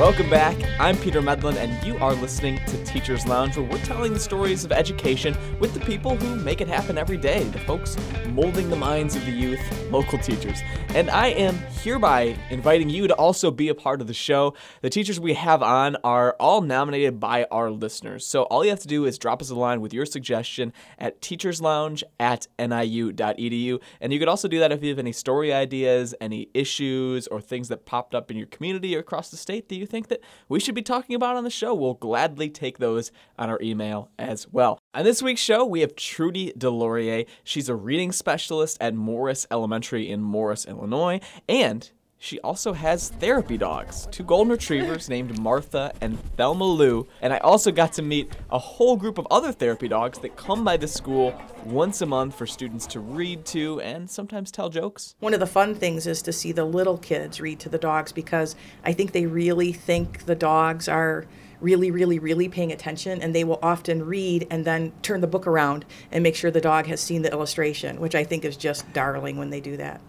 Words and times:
Welcome 0.00 0.30
back. 0.30 0.56
I'm 0.80 0.96
Peter 0.96 1.20
Medlin, 1.20 1.58
and 1.58 1.86
you 1.86 1.98
are 1.98 2.14
listening 2.14 2.56
to 2.64 2.84
Teachers 2.84 3.26
Lounge, 3.26 3.58
where 3.58 3.66
we're 3.66 3.84
telling 3.84 4.14
the 4.14 4.18
stories 4.18 4.64
of 4.64 4.72
education 4.72 5.36
with 5.60 5.74
the 5.74 5.80
people 5.80 6.16
who 6.16 6.36
make 6.36 6.62
it 6.62 6.68
happen 6.68 6.96
every 6.96 7.18
day, 7.18 7.44
the 7.44 7.58
folks 7.58 7.98
molding 8.30 8.70
the 8.70 8.76
minds 8.76 9.14
of 9.14 9.26
the 9.26 9.30
youth, 9.30 9.60
local 9.90 10.18
teachers. 10.18 10.62
And 10.94 11.10
I 11.10 11.26
am 11.28 11.54
hereby 11.82 12.34
inviting 12.48 12.88
you 12.88 13.08
to 13.08 13.14
also 13.14 13.50
be 13.50 13.68
a 13.68 13.74
part 13.74 14.00
of 14.00 14.06
the 14.06 14.14
show. 14.14 14.54
The 14.80 14.88
teachers 14.88 15.20
we 15.20 15.34
have 15.34 15.62
on 15.62 15.96
are 16.02 16.34
all 16.40 16.62
nominated 16.62 17.20
by 17.20 17.44
our 17.50 17.70
listeners. 17.70 18.24
So 18.24 18.44
all 18.44 18.64
you 18.64 18.70
have 18.70 18.80
to 18.80 18.88
do 18.88 19.04
is 19.04 19.18
drop 19.18 19.42
us 19.42 19.50
a 19.50 19.54
line 19.54 19.82
with 19.82 19.92
your 19.92 20.06
suggestion 20.06 20.72
at 20.98 21.20
teacherslounge 21.20 22.04
at 22.18 22.46
niu.edu. 22.58 23.82
And 24.00 24.12
you 24.14 24.18
could 24.18 24.28
also 24.28 24.48
do 24.48 24.60
that 24.60 24.72
if 24.72 24.82
you 24.82 24.88
have 24.88 24.98
any 24.98 25.12
story 25.12 25.52
ideas, 25.52 26.14
any 26.22 26.48
issues, 26.54 27.26
or 27.26 27.42
things 27.42 27.68
that 27.68 27.84
popped 27.84 28.14
up 28.14 28.30
in 28.30 28.38
your 28.38 28.46
community 28.46 28.96
or 28.96 29.00
across 29.00 29.30
the 29.30 29.36
state 29.36 29.68
that 29.68 29.76
you 29.76 29.89
think 29.90 30.08
that 30.08 30.20
we 30.48 30.60
should 30.60 30.74
be 30.74 30.82
talking 30.82 31.14
about 31.14 31.36
on 31.36 31.44
the 31.44 31.50
show, 31.50 31.74
we'll 31.74 31.94
gladly 31.94 32.48
take 32.48 32.78
those 32.78 33.12
on 33.38 33.50
our 33.50 33.58
email 33.60 34.10
as 34.18 34.46
well. 34.50 34.78
On 34.94 35.04
this 35.04 35.22
week's 35.22 35.40
show, 35.40 35.64
we 35.64 35.80
have 35.80 35.94
Trudy 35.96 36.52
Delorier. 36.56 37.26
She's 37.44 37.68
a 37.68 37.74
reading 37.74 38.12
specialist 38.12 38.78
at 38.80 38.94
Morris 38.94 39.46
Elementary 39.50 40.10
in 40.10 40.22
Morris, 40.22 40.64
Illinois, 40.64 41.20
and 41.48 41.90
she 42.22 42.38
also 42.40 42.74
has 42.74 43.08
therapy 43.08 43.56
dogs, 43.56 44.06
two 44.10 44.22
golden 44.22 44.52
retrievers 44.52 45.08
named 45.08 45.38
Martha 45.38 45.90
and 46.02 46.22
Thelma 46.36 46.66
Lou. 46.66 47.08
And 47.22 47.32
I 47.32 47.38
also 47.38 47.72
got 47.72 47.94
to 47.94 48.02
meet 48.02 48.30
a 48.50 48.58
whole 48.58 48.94
group 48.94 49.16
of 49.16 49.26
other 49.30 49.52
therapy 49.52 49.88
dogs 49.88 50.18
that 50.18 50.36
come 50.36 50.62
by 50.62 50.76
the 50.76 50.86
school 50.86 51.34
once 51.64 52.02
a 52.02 52.06
month 52.06 52.34
for 52.36 52.46
students 52.46 52.86
to 52.88 53.00
read 53.00 53.46
to 53.46 53.80
and 53.80 54.08
sometimes 54.08 54.50
tell 54.50 54.68
jokes. 54.68 55.14
One 55.20 55.32
of 55.32 55.40
the 55.40 55.46
fun 55.46 55.74
things 55.74 56.06
is 56.06 56.20
to 56.22 56.32
see 56.32 56.52
the 56.52 56.66
little 56.66 56.98
kids 56.98 57.40
read 57.40 57.58
to 57.60 57.70
the 57.70 57.78
dogs 57.78 58.12
because 58.12 58.54
I 58.84 58.92
think 58.92 59.12
they 59.12 59.24
really 59.24 59.72
think 59.72 60.26
the 60.26 60.36
dogs 60.36 60.88
are 60.88 61.24
really, 61.62 61.90
really, 61.90 62.18
really 62.18 62.48
paying 62.48 62.72
attention, 62.72 63.20
and 63.22 63.34
they 63.34 63.44
will 63.44 63.58
often 63.62 64.04
read 64.04 64.46
and 64.50 64.64
then 64.64 64.92
turn 65.02 65.20
the 65.20 65.26
book 65.26 65.46
around 65.46 65.84
and 66.12 66.22
make 66.22 66.34
sure 66.34 66.50
the 66.50 66.60
dog 66.60 66.86
has 66.86 67.00
seen 67.00 67.22
the 67.22 67.32
illustration, 67.32 68.00
which 68.00 68.14
I 68.14 68.24
think 68.24 68.44
is 68.44 68.56
just 68.56 68.90
darling 68.92 69.36
when 69.36 69.50
they 69.50 69.60
do 69.60 69.76
that. 69.78 70.00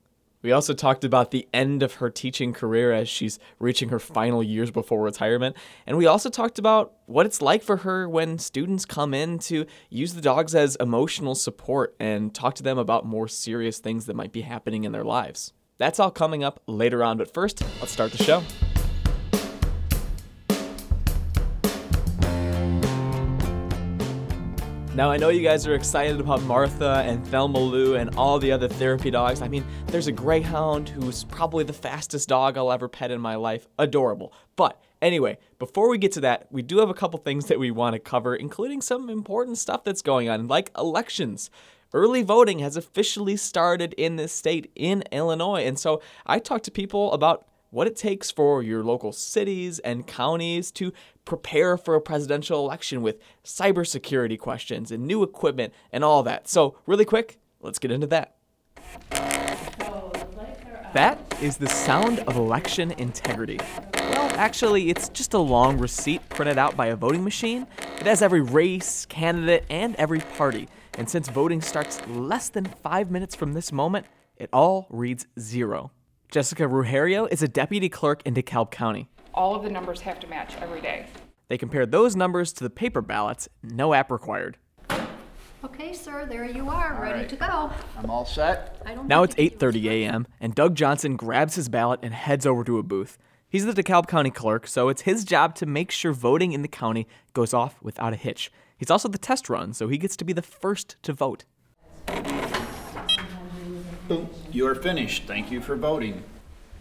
We 0.41 0.51
also 0.51 0.73
talked 0.73 1.03
about 1.03 1.31
the 1.31 1.47
end 1.53 1.83
of 1.83 1.95
her 1.95 2.09
teaching 2.09 2.53
career 2.53 2.91
as 2.91 3.07
she's 3.07 3.39
reaching 3.59 3.89
her 3.89 3.99
final 3.99 4.41
years 4.41 4.71
before 4.71 5.01
retirement. 5.01 5.55
And 5.85 5.97
we 5.97 6.07
also 6.07 6.29
talked 6.29 6.57
about 6.57 6.93
what 7.05 7.25
it's 7.25 7.41
like 7.41 7.61
for 7.61 7.77
her 7.77 8.09
when 8.09 8.39
students 8.39 8.85
come 8.85 9.13
in 9.13 9.37
to 9.39 9.65
use 9.89 10.13
the 10.13 10.21
dogs 10.21 10.55
as 10.55 10.75
emotional 10.77 11.35
support 11.35 11.95
and 11.99 12.33
talk 12.33 12.55
to 12.55 12.63
them 12.63 12.77
about 12.77 13.05
more 13.05 13.27
serious 13.27 13.79
things 13.79 14.07
that 14.07 14.15
might 14.15 14.31
be 14.31 14.41
happening 14.41 14.83
in 14.83 14.91
their 14.91 15.03
lives. 15.03 15.53
That's 15.77 15.99
all 15.99 16.11
coming 16.11 16.43
up 16.43 16.61
later 16.67 17.03
on, 17.03 17.17
but 17.17 17.33
first, 17.33 17.63
let's 17.79 17.91
start 17.91 18.11
the 18.11 18.23
show. 18.23 18.43
Now, 24.93 25.09
I 25.09 25.15
know 25.15 25.29
you 25.29 25.41
guys 25.41 25.65
are 25.65 25.73
excited 25.73 26.19
about 26.19 26.41
Martha 26.41 27.01
and 27.05 27.25
Thelma 27.27 27.59
Lou 27.59 27.95
and 27.95 28.13
all 28.17 28.39
the 28.39 28.51
other 28.51 28.67
therapy 28.67 29.09
dogs. 29.09 29.41
I 29.41 29.47
mean, 29.47 29.63
there's 29.87 30.07
a 30.07 30.11
greyhound 30.11 30.89
who's 30.89 31.23
probably 31.23 31.63
the 31.63 31.71
fastest 31.71 32.27
dog 32.27 32.57
I'll 32.57 32.73
ever 32.73 32.89
pet 32.89 33.09
in 33.09 33.21
my 33.21 33.35
life. 33.35 33.69
Adorable. 33.79 34.33
But 34.57 34.81
anyway, 35.01 35.37
before 35.59 35.89
we 35.89 35.97
get 35.97 36.11
to 36.13 36.21
that, 36.21 36.47
we 36.51 36.61
do 36.61 36.79
have 36.79 36.89
a 36.89 36.93
couple 36.93 37.17
things 37.19 37.45
that 37.45 37.57
we 37.57 37.71
want 37.71 37.93
to 37.93 37.99
cover, 37.99 38.35
including 38.35 38.81
some 38.81 39.09
important 39.09 39.57
stuff 39.57 39.85
that's 39.85 40.01
going 40.01 40.27
on, 40.27 40.49
like 40.49 40.71
elections. 40.77 41.49
Early 41.93 42.21
voting 42.21 42.59
has 42.59 42.75
officially 42.75 43.37
started 43.37 43.93
in 43.93 44.17
this 44.17 44.33
state 44.33 44.73
in 44.75 45.05
Illinois. 45.13 45.63
And 45.63 45.79
so 45.79 46.01
I 46.25 46.39
talked 46.39 46.65
to 46.65 46.71
people 46.71 47.13
about 47.13 47.47
what 47.71 47.87
it 47.87 47.95
takes 47.95 48.29
for 48.29 48.61
your 48.61 48.83
local 48.83 49.11
cities 49.11 49.79
and 49.79 50.05
counties 50.05 50.71
to 50.73 50.93
prepare 51.25 51.77
for 51.77 51.95
a 51.95 52.01
presidential 52.01 52.59
election 52.59 53.01
with 53.01 53.17
cybersecurity 53.43 54.37
questions 54.37 54.91
and 54.91 55.07
new 55.07 55.23
equipment 55.23 55.73
and 55.91 56.03
all 56.03 56.21
that. 56.21 56.47
So, 56.47 56.77
really 56.85 57.05
quick, 57.05 57.39
let's 57.61 57.79
get 57.79 57.91
into 57.91 58.07
that. 58.07 58.35
That 60.93 61.19
is 61.41 61.55
the 61.55 61.69
sound 61.69 62.19
of 62.19 62.35
election 62.35 62.91
integrity. 62.91 63.59
Well, 63.95 64.29
actually, 64.35 64.89
it's 64.89 65.07
just 65.07 65.33
a 65.33 65.39
long 65.39 65.77
receipt 65.77 66.27
printed 66.27 66.57
out 66.57 66.75
by 66.75 66.87
a 66.87 66.97
voting 66.97 67.23
machine. 67.23 67.65
It 67.97 68.05
has 68.05 68.21
every 68.21 68.41
race, 68.41 69.05
candidate, 69.05 69.63
and 69.69 69.95
every 69.95 70.19
party. 70.19 70.67
And 70.97 71.09
since 71.09 71.29
voting 71.29 71.61
starts 71.61 72.05
less 72.09 72.49
than 72.49 72.65
five 72.65 73.09
minutes 73.09 73.35
from 73.35 73.53
this 73.53 73.71
moment, 73.71 74.05
it 74.35 74.49
all 74.51 74.87
reads 74.89 75.27
zero. 75.39 75.91
Jessica 76.31 76.63
Ruherio 76.63 77.27
is 77.29 77.43
a 77.43 77.47
deputy 77.49 77.89
clerk 77.89 78.21
in 78.23 78.33
DeKalb 78.33 78.71
County. 78.71 79.09
All 79.33 79.53
of 79.53 79.63
the 79.63 79.69
numbers 79.69 79.99
have 79.99 80.17
to 80.21 80.27
match 80.27 80.55
every 80.61 80.79
day. 80.79 81.07
They 81.49 81.57
compare 81.57 81.85
those 81.85 82.15
numbers 82.15 82.53
to 82.53 82.63
the 82.63 82.69
paper 82.69 83.01
ballots, 83.01 83.49
no 83.61 83.93
app 83.93 84.09
required. 84.09 84.55
Okay, 85.61 85.91
sir, 85.91 86.25
there 86.25 86.45
you 86.45 86.69
are, 86.69 86.97
ready 87.01 87.19
right. 87.19 87.29
to 87.29 87.35
go. 87.35 87.69
I'm 87.97 88.09
all 88.09 88.25
set. 88.25 88.81
I 88.85 88.95
don't 88.95 89.09
Now 89.09 89.23
it's 89.23 89.35
to 89.35 89.49
give 89.49 89.59
8:30 89.59 89.89
a.m. 89.89 90.27
and 90.39 90.55
Doug 90.55 90.75
Johnson 90.75 91.17
grabs 91.17 91.55
his 91.55 91.67
ballot 91.67 91.99
and 92.01 92.13
heads 92.13 92.45
over 92.45 92.63
to 92.63 92.77
a 92.77 92.83
booth. 92.83 93.17
He's 93.49 93.65
the 93.65 93.73
DeKalb 93.73 94.07
County 94.07 94.31
clerk, 94.31 94.67
so 94.67 94.87
it's 94.87 95.01
his 95.01 95.25
job 95.25 95.53
to 95.55 95.65
make 95.65 95.91
sure 95.91 96.13
voting 96.13 96.53
in 96.53 96.61
the 96.61 96.69
county 96.69 97.09
goes 97.33 97.53
off 97.53 97.75
without 97.81 98.13
a 98.13 98.15
hitch. 98.15 98.49
He's 98.77 98.89
also 98.89 99.09
the 99.09 99.17
test 99.17 99.49
run, 99.49 99.73
so 99.73 99.89
he 99.89 99.97
gets 99.97 100.15
to 100.15 100.23
be 100.23 100.31
the 100.31 100.41
first 100.41 100.95
to 101.03 101.11
vote. 101.11 101.43
You 104.51 104.67
are 104.67 104.75
finished. 104.75 105.23
Thank 105.25 105.51
you 105.51 105.61
for 105.61 105.75
voting. 105.75 106.23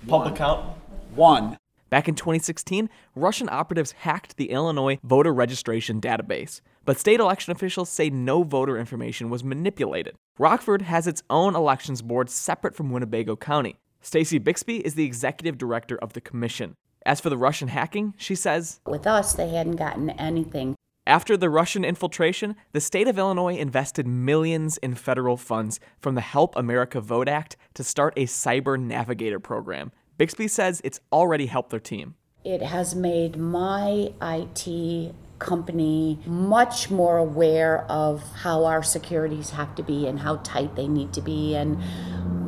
Public 0.08 0.36
count. 0.36 0.76
One. 1.14 1.56
Back 1.90 2.08
in 2.08 2.14
2016, 2.14 2.88
Russian 3.16 3.48
operatives 3.50 3.92
hacked 3.92 4.36
the 4.36 4.50
Illinois 4.50 4.98
voter 5.02 5.34
registration 5.34 6.00
database. 6.00 6.60
But 6.84 6.98
state 6.98 7.18
election 7.20 7.50
officials 7.50 7.88
say 7.88 8.10
no 8.10 8.44
voter 8.44 8.78
information 8.78 9.28
was 9.28 9.42
manipulated. 9.42 10.14
Rockford 10.38 10.82
has 10.82 11.06
its 11.06 11.22
own 11.28 11.56
elections 11.56 12.00
board 12.00 12.30
separate 12.30 12.76
from 12.76 12.90
Winnebago 12.90 13.36
County. 13.36 13.76
Stacy 14.00 14.38
Bixby 14.38 14.78
is 14.78 14.94
the 14.94 15.04
executive 15.04 15.58
director 15.58 15.98
of 15.98 16.12
the 16.12 16.20
commission. 16.20 16.74
As 17.04 17.20
for 17.20 17.28
the 17.28 17.36
Russian 17.36 17.68
hacking, 17.68 18.14
she 18.16 18.34
says, 18.34 18.80
With 18.86 19.06
us, 19.06 19.32
they 19.32 19.48
hadn't 19.48 19.76
gotten 19.76 20.10
anything. 20.10 20.76
After 21.06 21.36
the 21.36 21.50
Russian 21.50 21.84
infiltration, 21.84 22.56
the 22.72 22.80
state 22.80 23.08
of 23.08 23.18
Illinois 23.18 23.56
invested 23.56 24.06
millions 24.06 24.76
in 24.78 24.94
federal 24.94 25.36
funds 25.36 25.80
from 25.98 26.14
the 26.14 26.20
Help 26.20 26.54
America 26.56 27.00
Vote 27.00 27.26
Act 27.26 27.56
to 27.74 27.82
start 27.82 28.12
a 28.16 28.26
cyber 28.26 28.78
navigator 28.78 29.40
program. 29.40 29.92
Bixby 30.18 30.46
says 30.46 30.80
it's 30.84 31.00
already 31.10 31.46
helped 31.46 31.70
their 31.70 31.80
team. 31.80 32.14
It 32.44 32.62
has 32.62 32.94
made 32.94 33.36
my 33.36 34.12
IT 34.22 35.14
company 35.38 36.18
much 36.26 36.90
more 36.90 37.16
aware 37.16 37.84
of 37.90 38.22
how 38.36 38.64
our 38.66 38.82
securities 38.82 39.50
have 39.50 39.74
to 39.76 39.82
be 39.82 40.06
and 40.06 40.20
how 40.20 40.36
tight 40.36 40.76
they 40.76 40.86
need 40.86 41.12
to 41.14 41.22
be 41.22 41.56
and 41.56 41.82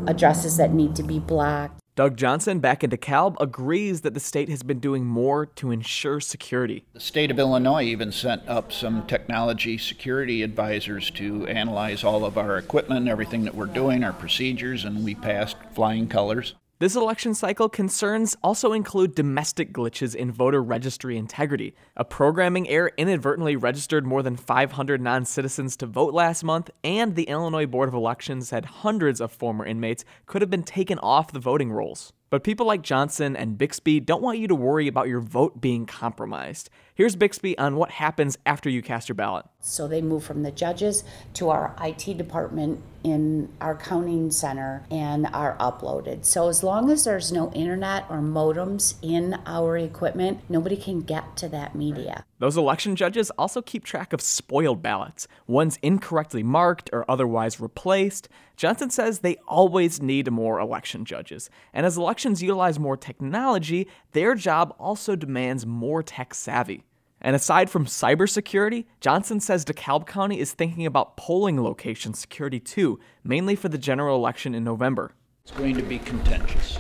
addresses 0.09 0.59
that 0.59 0.73
need 0.73 0.95
to 0.97 1.03
be 1.03 1.19
blocked. 1.19 1.82
Doug 1.95 2.17
Johnson, 2.17 2.59
back 2.59 2.83
in 2.83 2.89
DeKalb, 2.89 3.37
agrees 3.39 4.01
that 4.01 4.15
the 4.15 4.21
state 4.21 4.49
has 4.49 4.63
been 4.63 4.79
doing 4.79 5.05
more 5.05 5.45
to 5.45 5.71
ensure 5.71 6.21
security. 6.21 6.87
The 6.95 7.01
state 7.01 7.31
of 7.31 7.39
Illinois 7.39 7.83
even 7.83 8.13
sent 8.13 8.49
up 8.49 8.73
some 8.73 9.07
technology 9.07 9.77
security 9.77 10.43
advisors 10.43 11.11
to 11.11 11.47
analyze 11.49 12.03
all 12.03 12.25
of 12.25 12.39
our 12.39 12.57
equipment, 12.57 13.09
everything 13.09 13.45
that 13.45 13.55
we're 13.55 13.67
doing, 13.67 14.05
our 14.05 14.15
procedures, 14.15 14.87
and 14.87 15.05
we 15.05 15.15
passed 15.15 15.59
flying 15.75 16.09
colors. 16.09 16.55
This 16.83 16.97
election 16.97 17.33
cycle 17.33 17.69
concerns 17.69 18.37
also 18.43 18.73
include 18.73 19.15
domestic 19.15 19.73
glitches 19.73 20.17
in 20.17 20.33
voter 20.33 20.61
registry 20.61 21.17
integrity. 21.17 21.77
A 21.97 22.05
programming 22.05 22.69
error 22.69 22.91
inadvertently 22.97 23.55
registered 23.55 24.05
more 24.05 24.21
than 24.21 24.37
500 24.37 25.01
non 25.01 25.25
citizens 25.25 25.77
to 25.77 25.87
vote 25.87 26.13
last 26.13 26.43
month, 26.43 26.71
and 26.83 27.15
the 27.15 27.29
Illinois 27.29 27.67
Board 27.67 27.89
of 27.89 27.95
Elections 27.95 28.49
said 28.49 28.65
hundreds 28.65 29.21
of 29.21 29.31
former 29.31 29.65
inmates 29.65 30.05
could 30.27 30.43
have 30.43 30.51
been 30.51 30.65
taken 30.65 30.99
off 30.99 31.31
the 31.31 31.39
voting 31.39 31.71
rolls. 31.71 32.13
But 32.31 32.43
people 32.43 32.67
like 32.67 32.83
Johnson 32.83 33.37
and 33.37 33.59
Bixby 33.59 34.01
don't 34.01 34.23
want 34.23 34.39
you 34.39 34.49
to 34.49 34.55
worry 34.57 34.89
about 34.89 35.07
your 35.07 35.21
vote 35.21 35.61
being 35.61 35.87
compromised. 35.87 36.69
Here's 36.95 37.17
Bixby 37.17 37.57
on 37.57 37.77
what 37.77 37.93
happens 37.93 38.37
after 38.45 38.69
you 38.69 38.83
cast 38.83 39.09
your 39.09 39.15
ballot. 39.17 39.47
So 39.61 39.89
they 39.89 40.03
move 40.03 40.25
from 40.25 40.43
the 40.43 40.51
judges 40.51 41.05
to 41.35 41.49
our 41.49 41.75
IT 41.81 42.19
department 42.19 42.83
in 43.03 43.49
our 43.61 43.75
counting 43.75 44.31
center 44.31 44.85
and 44.91 45.27
are 45.33 45.57
uploaded. 45.57 46.25
So 46.25 46.49
as 46.49 46.63
long 46.63 46.91
as 46.91 47.05
there's 47.05 47.33
no 47.33 47.51
internet 47.53 48.05
or 48.11 48.19
modems 48.19 48.97
in 49.01 49.41
our 49.47 49.79
equipment, 49.79 50.41
nobody 50.51 50.77
can 50.77 51.01
get 51.01 51.37
to 51.39 51.49
that 51.49 51.75
media. 51.75 52.25
Those 52.39 52.57
election 52.57 52.95
judges 52.95 53.31
also 53.39 53.63
keep 53.63 53.85
track 53.85 54.13
of 54.13 54.21
spoiled 54.21 54.83
ballots, 54.83 55.27
ones 55.47 55.79
incorrectly 55.81 56.43
marked 56.43 56.91
or 56.93 57.11
otherwise 57.11 57.59
replaced. 57.59 58.29
Johnson 58.57 58.91
says 58.91 59.21
they 59.21 59.37
always 59.49 60.03
need 60.03 60.31
more 60.31 60.61
election 60.61 61.05
judges. 61.05 61.49
And 61.73 61.87
as 61.87 61.97
elections 61.97 62.43
utilize 62.43 62.79
more 62.79 62.97
technology, 62.97 63.89
their 64.13 64.35
job 64.35 64.75
also 64.79 65.17
demands 65.17 65.65
more 65.65 66.03
tech 66.03 66.35
savvy. 66.35 66.85
And 67.23 67.37
aside 67.37 67.71
from 67.71 67.87
cybersecurity, 67.87 68.85
Johnson 69.01 69.41
says 69.41 69.65
DeKalb 69.65 70.07
County 70.07 70.41
is 70.41 70.53
thinking 70.53 70.85
about 70.85 71.17
polling 71.17 71.63
location 71.63 72.13
security 72.15 72.61
too, 72.61 72.99
mainly 73.25 73.57
for 73.57 73.69
the 73.69 73.79
general 73.79 74.17
election 74.17 74.55
in 74.55 74.65
November. 74.65 75.15
It's 75.45 75.53
going 75.53 75.77
to 75.77 75.83
be 75.83 75.99
contentious. 76.01 76.79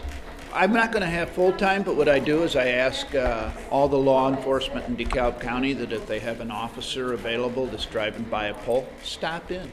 I'm 0.52 0.72
not 0.72 0.92
going 0.92 1.02
to 1.02 1.08
have 1.08 1.30
full 1.30 1.52
time, 1.52 1.82
but 1.82 1.96
what 1.96 2.08
I 2.08 2.18
do 2.18 2.42
is 2.42 2.56
I 2.56 2.68
ask 2.68 3.14
uh, 3.14 3.50
all 3.70 3.88
the 3.88 3.96
law 3.96 4.28
enforcement 4.28 4.86
in 4.86 4.96
DeKalb 4.96 5.40
County 5.40 5.72
that 5.72 5.92
if 5.92 6.06
they 6.06 6.18
have 6.18 6.40
an 6.40 6.50
officer 6.50 7.14
available 7.14 7.66
that's 7.66 7.86
driving 7.86 8.24
by 8.24 8.46
a 8.48 8.54
poll, 8.54 8.86
stop 9.02 9.50
in. 9.50 9.70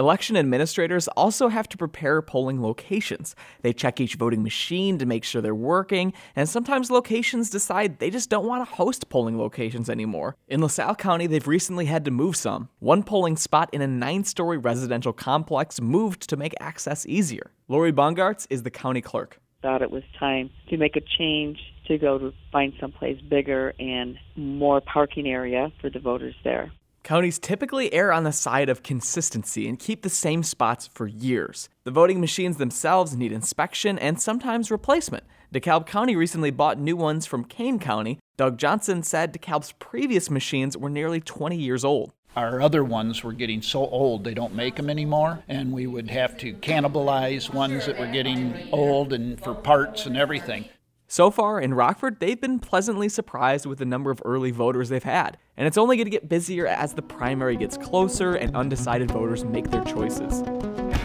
Election 0.00 0.34
administrators 0.34 1.08
also 1.08 1.48
have 1.48 1.68
to 1.68 1.76
prepare 1.76 2.22
polling 2.22 2.62
locations. 2.62 3.36
They 3.60 3.74
check 3.74 4.00
each 4.00 4.14
voting 4.14 4.42
machine 4.42 4.96
to 4.96 5.04
make 5.04 5.24
sure 5.24 5.42
they're 5.42 5.54
working, 5.54 6.14
and 6.34 6.48
sometimes 6.48 6.90
locations 6.90 7.50
decide 7.50 7.98
they 7.98 8.08
just 8.08 8.30
don't 8.30 8.46
want 8.46 8.66
to 8.66 8.74
host 8.76 9.10
polling 9.10 9.36
locations 9.36 9.90
anymore. 9.90 10.36
In 10.48 10.62
LaSalle 10.62 10.94
County, 10.94 11.26
they've 11.26 11.46
recently 11.46 11.84
had 11.84 12.06
to 12.06 12.10
move 12.10 12.34
some. 12.34 12.70
One 12.78 13.02
polling 13.02 13.36
spot 13.36 13.68
in 13.74 13.82
a 13.82 13.86
nine 13.86 14.24
story 14.24 14.56
residential 14.56 15.12
complex 15.12 15.82
moved 15.82 16.30
to 16.30 16.36
make 16.38 16.54
access 16.60 17.04
easier. 17.04 17.50
Lori 17.68 17.92
Bongartz 17.92 18.46
is 18.48 18.62
the 18.62 18.70
county 18.70 19.02
clerk. 19.02 19.38
Thought 19.60 19.82
it 19.82 19.90
was 19.90 20.02
time 20.18 20.48
to 20.70 20.78
make 20.78 20.96
a 20.96 21.02
change 21.18 21.58
to 21.88 21.98
go 21.98 22.16
to 22.16 22.32
find 22.50 22.72
someplace 22.80 23.20
bigger 23.20 23.74
and 23.78 24.16
more 24.34 24.80
parking 24.80 25.26
area 25.26 25.70
for 25.78 25.90
the 25.90 25.98
voters 25.98 26.36
there. 26.42 26.72
Counties 27.02 27.38
typically 27.38 27.92
err 27.92 28.12
on 28.12 28.24
the 28.24 28.32
side 28.32 28.68
of 28.68 28.82
consistency 28.82 29.68
and 29.68 29.78
keep 29.78 30.02
the 30.02 30.10
same 30.10 30.42
spots 30.42 30.86
for 30.86 31.06
years. 31.06 31.68
The 31.84 31.90
voting 31.90 32.20
machines 32.20 32.58
themselves 32.58 33.16
need 33.16 33.32
inspection 33.32 33.98
and 33.98 34.20
sometimes 34.20 34.70
replacement. 34.70 35.24
DeKalb 35.52 35.86
County 35.86 36.14
recently 36.14 36.50
bought 36.50 36.78
new 36.78 36.96
ones 36.96 37.26
from 37.26 37.44
Kane 37.44 37.78
County. 37.78 38.18
Doug 38.36 38.58
Johnson 38.58 39.02
said 39.02 39.32
DeKalb's 39.32 39.72
previous 39.72 40.30
machines 40.30 40.76
were 40.76 40.90
nearly 40.90 41.20
20 41.20 41.56
years 41.56 41.84
old. 41.84 42.12
Our 42.36 42.60
other 42.60 42.84
ones 42.84 43.24
were 43.24 43.32
getting 43.32 43.60
so 43.60 43.80
old 43.88 44.22
they 44.22 44.34
don't 44.34 44.54
make 44.54 44.76
them 44.76 44.88
anymore, 44.88 45.42
and 45.48 45.72
we 45.72 45.88
would 45.88 46.08
have 46.10 46.38
to 46.38 46.52
cannibalize 46.54 47.52
ones 47.52 47.86
that 47.86 47.98
were 47.98 48.06
getting 48.06 48.68
old 48.70 49.12
and 49.12 49.42
for 49.42 49.52
parts 49.52 50.06
and 50.06 50.16
everything. 50.16 50.66
So 51.12 51.32
far 51.32 51.60
in 51.60 51.74
Rockford, 51.74 52.20
they've 52.20 52.40
been 52.40 52.60
pleasantly 52.60 53.08
surprised 53.08 53.66
with 53.66 53.80
the 53.80 53.84
number 53.84 54.12
of 54.12 54.22
early 54.24 54.52
voters 54.52 54.90
they've 54.90 55.02
had, 55.02 55.38
and 55.56 55.66
it's 55.66 55.76
only 55.76 55.96
going 55.96 56.04
to 56.04 56.10
get 56.10 56.28
busier 56.28 56.68
as 56.68 56.94
the 56.94 57.02
primary 57.02 57.56
gets 57.56 57.76
closer 57.76 58.36
and 58.36 58.54
undecided 58.54 59.10
voters 59.10 59.44
make 59.44 59.72
their 59.72 59.82
choices. 59.82 60.44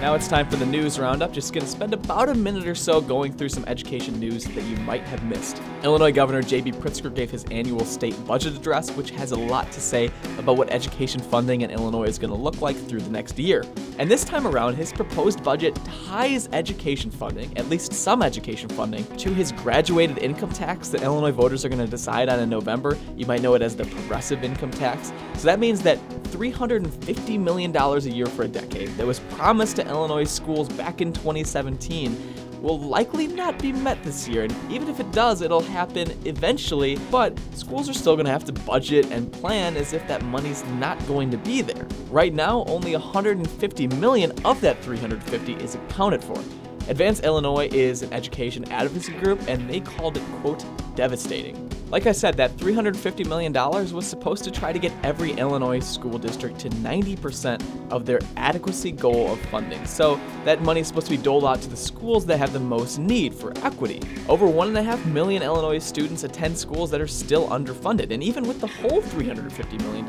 Now 0.01 0.13
it's 0.13 0.27
time 0.27 0.47
for 0.49 0.57
the 0.57 0.65
news 0.65 0.99
roundup. 0.99 1.31
Just 1.31 1.53
going 1.53 1.65
to 1.65 1.71
spend 1.71 1.93
about 1.93 2.27
a 2.27 2.35
minute 2.35 2.67
or 2.67 2.75
so 2.75 2.99
going 2.99 3.31
through 3.31 3.47
some 3.47 3.63
education 3.65 4.19
news 4.19 4.43
that 4.43 4.63
you 4.65 4.75
might 4.77 5.03
have 5.03 5.23
missed. 5.23 5.61
Illinois 5.83 6.11
Governor 6.11 6.41
J.B. 6.41 6.73
Pritzker 6.73 7.13
gave 7.13 7.31
his 7.31 7.45
annual 7.45 7.85
state 7.85 8.13
budget 8.27 8.55
address, 8.55 8.91
which 8.91 9.11
has 9.11 9.31
a 9.31 9.37
lot 9.37 9.71
to 9.71 9.79
say 9.79 10.11
about 10.37 10.57
what 10.57 10.69
education 10.69 11.21
funding 11.21 11.61
in 11.61 11.71
Illinois 11.71 12.07
is 12.07 12.19
going 12.19 12.29
to 12.29 12.37
look 12.37 12.61
like 12.61 12.75
through 12.75 12.99
the 12.99 13.09
next 13.09 13.39
year. 13.39 13.63
And 13.97 14.11
this 14.11 14.25
time 14.25 14.45
around, 14.45 14.75
his 14.75 14.91
proposed 14.91 15.41
budget 15.43 15.73
ties 16.05 16.49
education 16.51 17.09
funding, 17.09 17.57
at 17.57 17.69
least 17.69 17.93
some 17.93 18.21
education 18.21 18.67
funding, 18.69 19.05
to 19.17 19.33
his 19.33 19.53
graduated 19.53 20.17
income 20.17 20.51
tax 20.51 20.89
that 20.89 21.03
Illinois 21.03 21.31
voters 21.31 21.63
are 21.63 21.69
going 21.69 21.79
to 21.79 21.87
decide 21.87 22.27
on 22.27 22.41
in 22.41 22.49
November. 22.49 22.97
You 23.15 23.25
might 23.27 23.41
know 23.41 23.53
it 23.53 23.61
as 23.61 23.77
the 23.77 23.85
progressive 23.85 24.43
income 24.43 24.71
tax. 24.71 25.13
So 25.35 25.45
that 25.45 25.59
means 25.59 25.81
that 25.83 25.97
$350 26.25 27.39
million 27.39 27.75
a 27.75 27.99
year 27.99 28.25
for 28.25 28.43
a 28.43 28.47
decade 28.47 28.89
that 28.97 29.07
was 29.07 29.21
promised 29.21 29.77
to 29.77 29.87
Illinois 29.95 30.25
schools 30.25 30.67
back 30.67 30.99
in 30.99 31.13
2017 31.13 32.61
will 32.61 32.79
likely 32.79 33.27
not 33.27 33.57
be 33.59 33.71
met 33.71 34.03
this 34.03 34.27
year. 34.27 34.43
And 34.43 34.71
even 34.71 34.89
if 34.89 34.99
it 34.99 35.09
does, 35.11 35.41
it'll 35.41 35.61
happen 35.61 36.11
eventually, 36.25 36.97
but 37.09 37.39
schools 37.53 37.87
are 37.87 37.93
still 37.93 38.15
going 38.15 38.25
to 38.25 38.31
have 38.31 38.43
to 38.45 38.53
budget 38.53 39.05
and 39.11 39.31
plan 39.31 39.77
as 39.77 39.93
if 39.93 40.05
that 40.07 40.23
money's 40.23 40.65
not 40.65 40.97
going 41.07 41.31
to 41.31 41.37
be 41.37 41.61
there. 41.61 41.87
Right 42.09 42.33
now, 42.33 42.65
only 42.67 42.91
150 42.91 43.87
million 43.87 44.31
of 44.43 44.59
that 44.61 44.83
350 44.83 45.53
is 45.53 45.75
accounted 45.75 46.23
for. 46.23 46.37
Advance 46.89 47.21
Illinois 47.21 47.69
is 47.71 48.01
an 48.01 48.11
education 48.11 48.69
advocacy 48.71 49.13
group, 49.13 49.39
and 49.47 49.69
they 49.69 49.79
called 49.79 50.17
it, 50.17 50.23
quote, 50.41 50.63
devastating. 50.95 51.64
Like 51.95 52.07
I 52.07 52.11
said, 52.11 52.35
that 52.35 52.57
$350 52.57 53.25
million 53.25 53.53
was 53.53 54.05
supposed 54.05 54.43
to 54.43 54.51
try 54.51 54.73
to 54.73 54.79
get 54.79 54.91
every 55.01 55.31
Illinois 55.31 55.79
school 55.79 56.17
district 56.17 56.59
to 56.59 56.69
90% 56.69 57.89
of 57.89 58.05
their 58.05 58.19
adequacy 58.35 58.91
goal 58.91 59.31
of 59.31 59.39
funding. 59.43 59.85
So 59.85 60.19
that 60.43 60.61
money 60.61 60.81
is 60.81 60.89
supposed 60.89 61.07
to 61.07 61.15
be 61.15 61.23
doled 61.23 61.45
out 61.45 61.61
to 61.61 61.69
the 61.69 61.77
schools 61.77 62.25
that 62.25 62.35
have 62.35 62.51
the 62.51 62.59
most 62.59 62.99
need 62.99 63.33
for 63.33 63.53
equity. 63.59 64.01
Over 64.27 64.45
1.5 64.45 65.05
million 65.05 65.41
Illinois 65.41 65.79
students 65.79 66.25
attend 66.25 66.57
schools 66.57 66.91
that 66.91 66.99
are 66.99 67.07
still 67.07 67.47
underfunded, 67.47 68.11
and 68.11 68.21
even 68.21 68.45
with 68.45 68.59
the 68.59 68.67
whole 68.67 69.01
$350 69.01 69.81
million, 69.83 70.05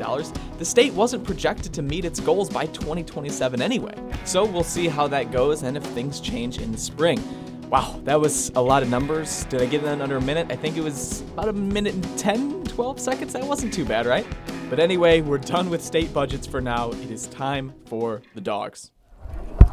the 0.57 0.65
state 0.65 0.91
wasn't 0.91 1.23
projected 1.23 1.73
to 1.73 1.81
meet 1.81 2.03
its 2.03 2.19
goals 2.19 2.49
by 2.49 2.65
2027 2.65 3.61
anyway. 3.61 3.95
So 4.25 4.43
we'll 4.43 4.65
see 4.65 4.89
how 4.89 5.07
that 5.07 5.31
goes 5.31 5.63
and 5.63 5.77
if 5.77 5.83
things 5.83 6.19
change 6.19 6.57
in 6.57 6.73
the 6.73 6.77
spring. 6.77 7.23
Wow, 7.69 7.99
that 8.05 8.21
was 8.21 8.49
a 8.55 8.61
lot 8.61 8.81
of 8.81 8.89
numbers. 8.89 9.43
Did 9.45 9.61
I 9.61 9.65
get 9.65 9.83
in 9.83 10.01
under 10.01 10.15
a 10.15 10.21
minute? 10.21 10.49
I 10.49 10.55
think 10.55 10.77
it 10.77 10.81
was 10.81 11.19
about 11.33 11.49
a 11.49 11.53
minute 11.53 11.95
and 11.95 12.17
10, 12.17 12.63
12 12.63 12.97
seconds. 12.97 13.33
That 13.33 13.43
wasn't 13.43 13.73
too 13.73 13.83
bad, 13.83 14.05
right? 14.05 14.25
But 14.69 14.79
anyway, 14.79 15.19
we're 15.19 15.37
done 15.37 15.69
with 15.69 15.83
state 15.83 16.13
budgets 16.13 16.47
for 16.47 16.61
now. 16.61 16.91
It 16.91 17.11
is 17.11 17.27
time 17.27 17.73
for 17.85 18.21
the 18.35 18.41
dogs. 18.41 18.91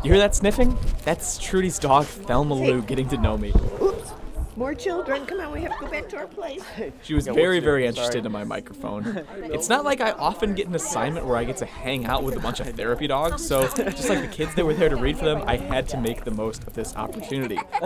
You 0.03 0.11
hear 0.11 0.19
that 0.19 0.35
sniffing? 0.35 0.77
That's 1.05 1.39
Trudy's 1.39 1.79
dog, 1.79 2.07
Thelma 2.07 2.55
Lou, 2.55 2.83
getting 2.83 3.09
to 3.11 3.17
know 3.17 3.39
me. 3.39 3.53
Oops. 3.81 4.14
More 4.57 4.75
children. 4.75 5.27
Come 5.27 5.41
on, 5.41 5.51
we 5.51 5.63
have 5.63 5.77
to 5.79 5.85
go 5.85 5.91
back 5.91 6.09
to 6.11 6.17
our 6.17 6.27
place. 6.27 6.63
She 7.03 7.15
was 7.15 7.27
very, 7.27 7.61
very 7.61 7.87
interested 7.87 8.25
in 8.25 8.33
my 8.33 8.45
microphone. 8.45 9.25
It's 9.37 9.69
not 9.69 9.85
like 9.85 10.01
I 10.01 10.13
often 10.13 10.55
get 10.55 10.69
an 10.69 10.75
assignment 10.75 11.27
where 11.27 11.37
I 11.37 11.45
get 11.45 11.57
to 11.59 11.67
hang 11.67 12.07
out 12.07 12.23
with 12.23 12.37
a 12.37 12.41
bunch 12.41 12.61
of 12.61 12.69
therapy 12.69 13.07
dogs, 13.07 13.47
so 13.47 13.67
just 13.69 14.09
like 14.09 14.21
the 14.21 14.29
kids 14.29 14.55
that 14.55 14.65
were 14.65 14.75
there 14.75 14.89
to 14.89 14.97
read 14.97 15.19
for 15.19 15.25
them, 15.25 15.43
I 15.47 15.57
had 15.57 15.89
to 15.89 16.01
make 16.01 16.25
the 16.25 16.31
most 16.31 16.65
of 16.65 16.75
this 16.75 16.95
opportunity. 16.97 17.59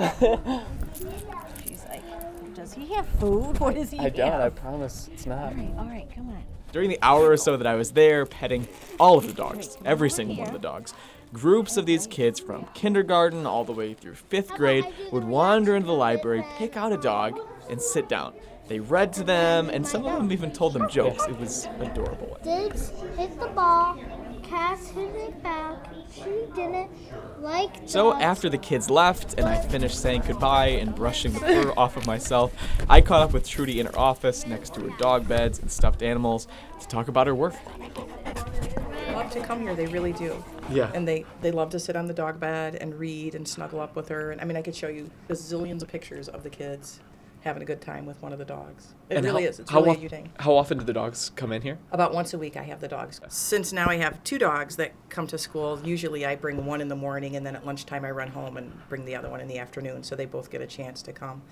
She's 1.65 1.85
like, 1.89 2.55
does 2.55 2.73
he 2.75 2.93
have 2.95 3.07
food? 3.21 3.59
What 3.59 3.75
does 3.75 3.91
he 3.91 3.97
eat? 3.97 4.01
I 4.01 4.05
have? 4.05 4.15
don't. 4.15 4.41
I 4.41 4.51
promise 4.51 5.09
it's 5.13 5.27
not. 5.27 5.53
All 5.53 5.59
right, 5.59 5.75
all 5.79 5.87
right, 5.87 6.09
come 6.15 6.29
on. 6.29 6.43
During 6.73 6.91
the 6.91 6.99
hour 7.01 7.31
or 7.31 7.37
so 7.37 7.57
that 7.57 7.67
I 7.67 7.75
was 7.77 7.93
there 7.93 8.27
petting 8.27 8.69
all 9.01 9.17
of 9.17 9.27
the 9.27 9.33
dogs, 9.33 9.79
every 9.85 10.11
single 10.11 10.37
one 10.37 10.49
of 10.49 10.53
the 10.53 10.59
dogs, 10.59 10.93
groups 11.33 11.77
of 11.77 11.87
these 11.87 12.07
kids 12.07 12.41
from 12.41 12.67
kindergarten 12.75 13.47
all 13.47 13.65
the 13.65 13.73
way 13.73 13.95
through 13.95 14.15
fifth 14.15 14.51
grade 14.51 14.85
would 15.13 15.25
wander 15.25 15.77
into 15.77 15.87
the 15.87 15.93
library, 15.93 16.45
pick 16.57 16.77
out 16.77 16.93
a 16.93 16.97
dog, 16.97 17.39
and 17.71 17.81
sit 17.81 18.09
down. 18.09 18.35
They 18.69 18.81
read 18.81 19.15
to 19.15 19.25
them, 19.25 19.71
and 19.71 19.87
some 19.87 20.05
of 20.05 20.13
them 20.13 20.31
even 20.31 20.53
told 20.53 20.75
them 20.75 20.89
jokes. 20.91 21.25
It 21.27 21.39
was 21.39 21.67
adorable. 21.81 22.39
Diggs 22.45 22.93
hit 23.17 23.39
the 23.41 23.49
ball. 23.49 23.99
Cass 24.43 24.89
hit 24.91 25.15
it 25.15 25.43
back. 25.43 25.87
She 26.15 26.47
didn't 26.55 26.91
like 27.41 27.71
So 27.87 28.15
after 28.15 28.49
the 28.49 28.59
kids 28.59 28.89
left 28.91 29.35
and 29.39 29.47
I 29.47 29.61
finished 29.61 30.01
saying 30.01 30.23
goodbye 30.27 30.69
and 30.69 30.95
brushing 30.95 31.33
the 31.33 31.41
fur 31.41 31.73
off 31.77 31.97
of 31.97 32.07
myself, 32.07 32.53
I 32.89 33.01
caught 33.01 33.23
up 33.23 33.33
with 33.33 33.47
Trudy 33.49 33.81
in 33.81 33.87
her 33.87 33.99
office 33.99 34.47
next 34.47 34.75
to 34.75 34.81
her 34.81 34.97
dog 34.99 35.29
beds 35.29 35.59
and 35.59 35.71
stuffed 35.71 36.03
animals 36.03 36.47
to 36.81 36.89
talk 36.89 37.09
about 37.09 37.27
her 37.27 37.35
work. 37.35 37.55
Love 39.19 39.31
to 39.33 39.41
come 39.41 39.61
here. 39.61 39.75
They 39.75 39.87
really 39.87 40.13
do. 40.13 40.43
Yeah. 40.71 40.91
And 40.95 41.07
they 41.07 41.25
they 41.41 41.51
love 41.51 41.71
to 41.71 41.79
sit 41.81 41.97
on 41.97 42.07
the 42.07 42.15
dog 42.15 42.39
bed 42.39 42.77
and 42.77 42.95
read 42.95 43.35
and 43.35 43.47
snuggle 43.47 43.81
up 43.81 43.97
with 43.97 44.09
her. 44.09 44.31
And 44.31 44.41
I 44.41 44.45
mean, 44.45 44.57
I 44.57 44.63
could 44.63 44.77
show 44.77 44.89
you 44.89 45.11
bazillions 45.29 45.83
of 45.83 45.89
pictures 45.89 46.29
of 46.29 46.43
the 46.43 46.51
kids 46.51 47.01
having 47.43 47.63
a 47.63 47.67
good 47.67 47.81
time 47.81 48.05
with 48.05 48.21
one 48.21 48.33
of 48.33 48.39
the 48.39 48.45
dogs. 48.45 48.95
It 49.09 49.17
And 49.17 49.25
really 49.25 49.45
how- 49.45 49.49
is. 49.49 49.61
It's 49.61 49.71
how 49.71 49.83
really 49.83 50.07
of-. 50.07 50.41
How 50.41 50.55
often 50.57 50.79
do 50.79 50.85
the 50.85 50.93
dogs 50.93 51.31
come 51.37 51.53
in 51.53 51.63
here? 51.63 51.79
About 51.93 52.13
once 52.13 52.35
a 52.35 52.39
week, 52.39 52.57
I 52.57 52.63
have 52.65 52.81
the 52.81 52.89
dogs. 52.89 53.21
Since 53.29 53.73
now 53.73 53.87
I 53.89 53.97
have 53.97 54.23
two 54.25 54.39
dogs 54.39 54.77
that 54.77 54.93
come 55.09 55.27
to 55.29 55.39
school, 55.39 55.81
usually 55.85 56.27
I 56.27 56.35
bring 56.35 56.67
one 56.67 56.81
in 56.81 56.89
the 56.89 56.97
morning 56.97 57.37
and 57.37 57.47
then 57.47 57.55
at 57.55 57.65
lunchtime 57.65 58.05
I 58.05 58.11
run 58.11 58.29
home 58.29 58.57
and 58.57 58.73
bring 58.89 59.05
the 59.05 59.15
other 59.15 59.29
one 59.31 59.41
in 59.41 59.47
the 59.49 59.59
afternoon 59.59 60.03
so 60.03 60.17
they 60.17 60.27
both 60.27 60.51
get 60.51 60.61
a 60.61 60.67
chance 60.67 61.01
to 61.03 61.13
come. 61.13 61.43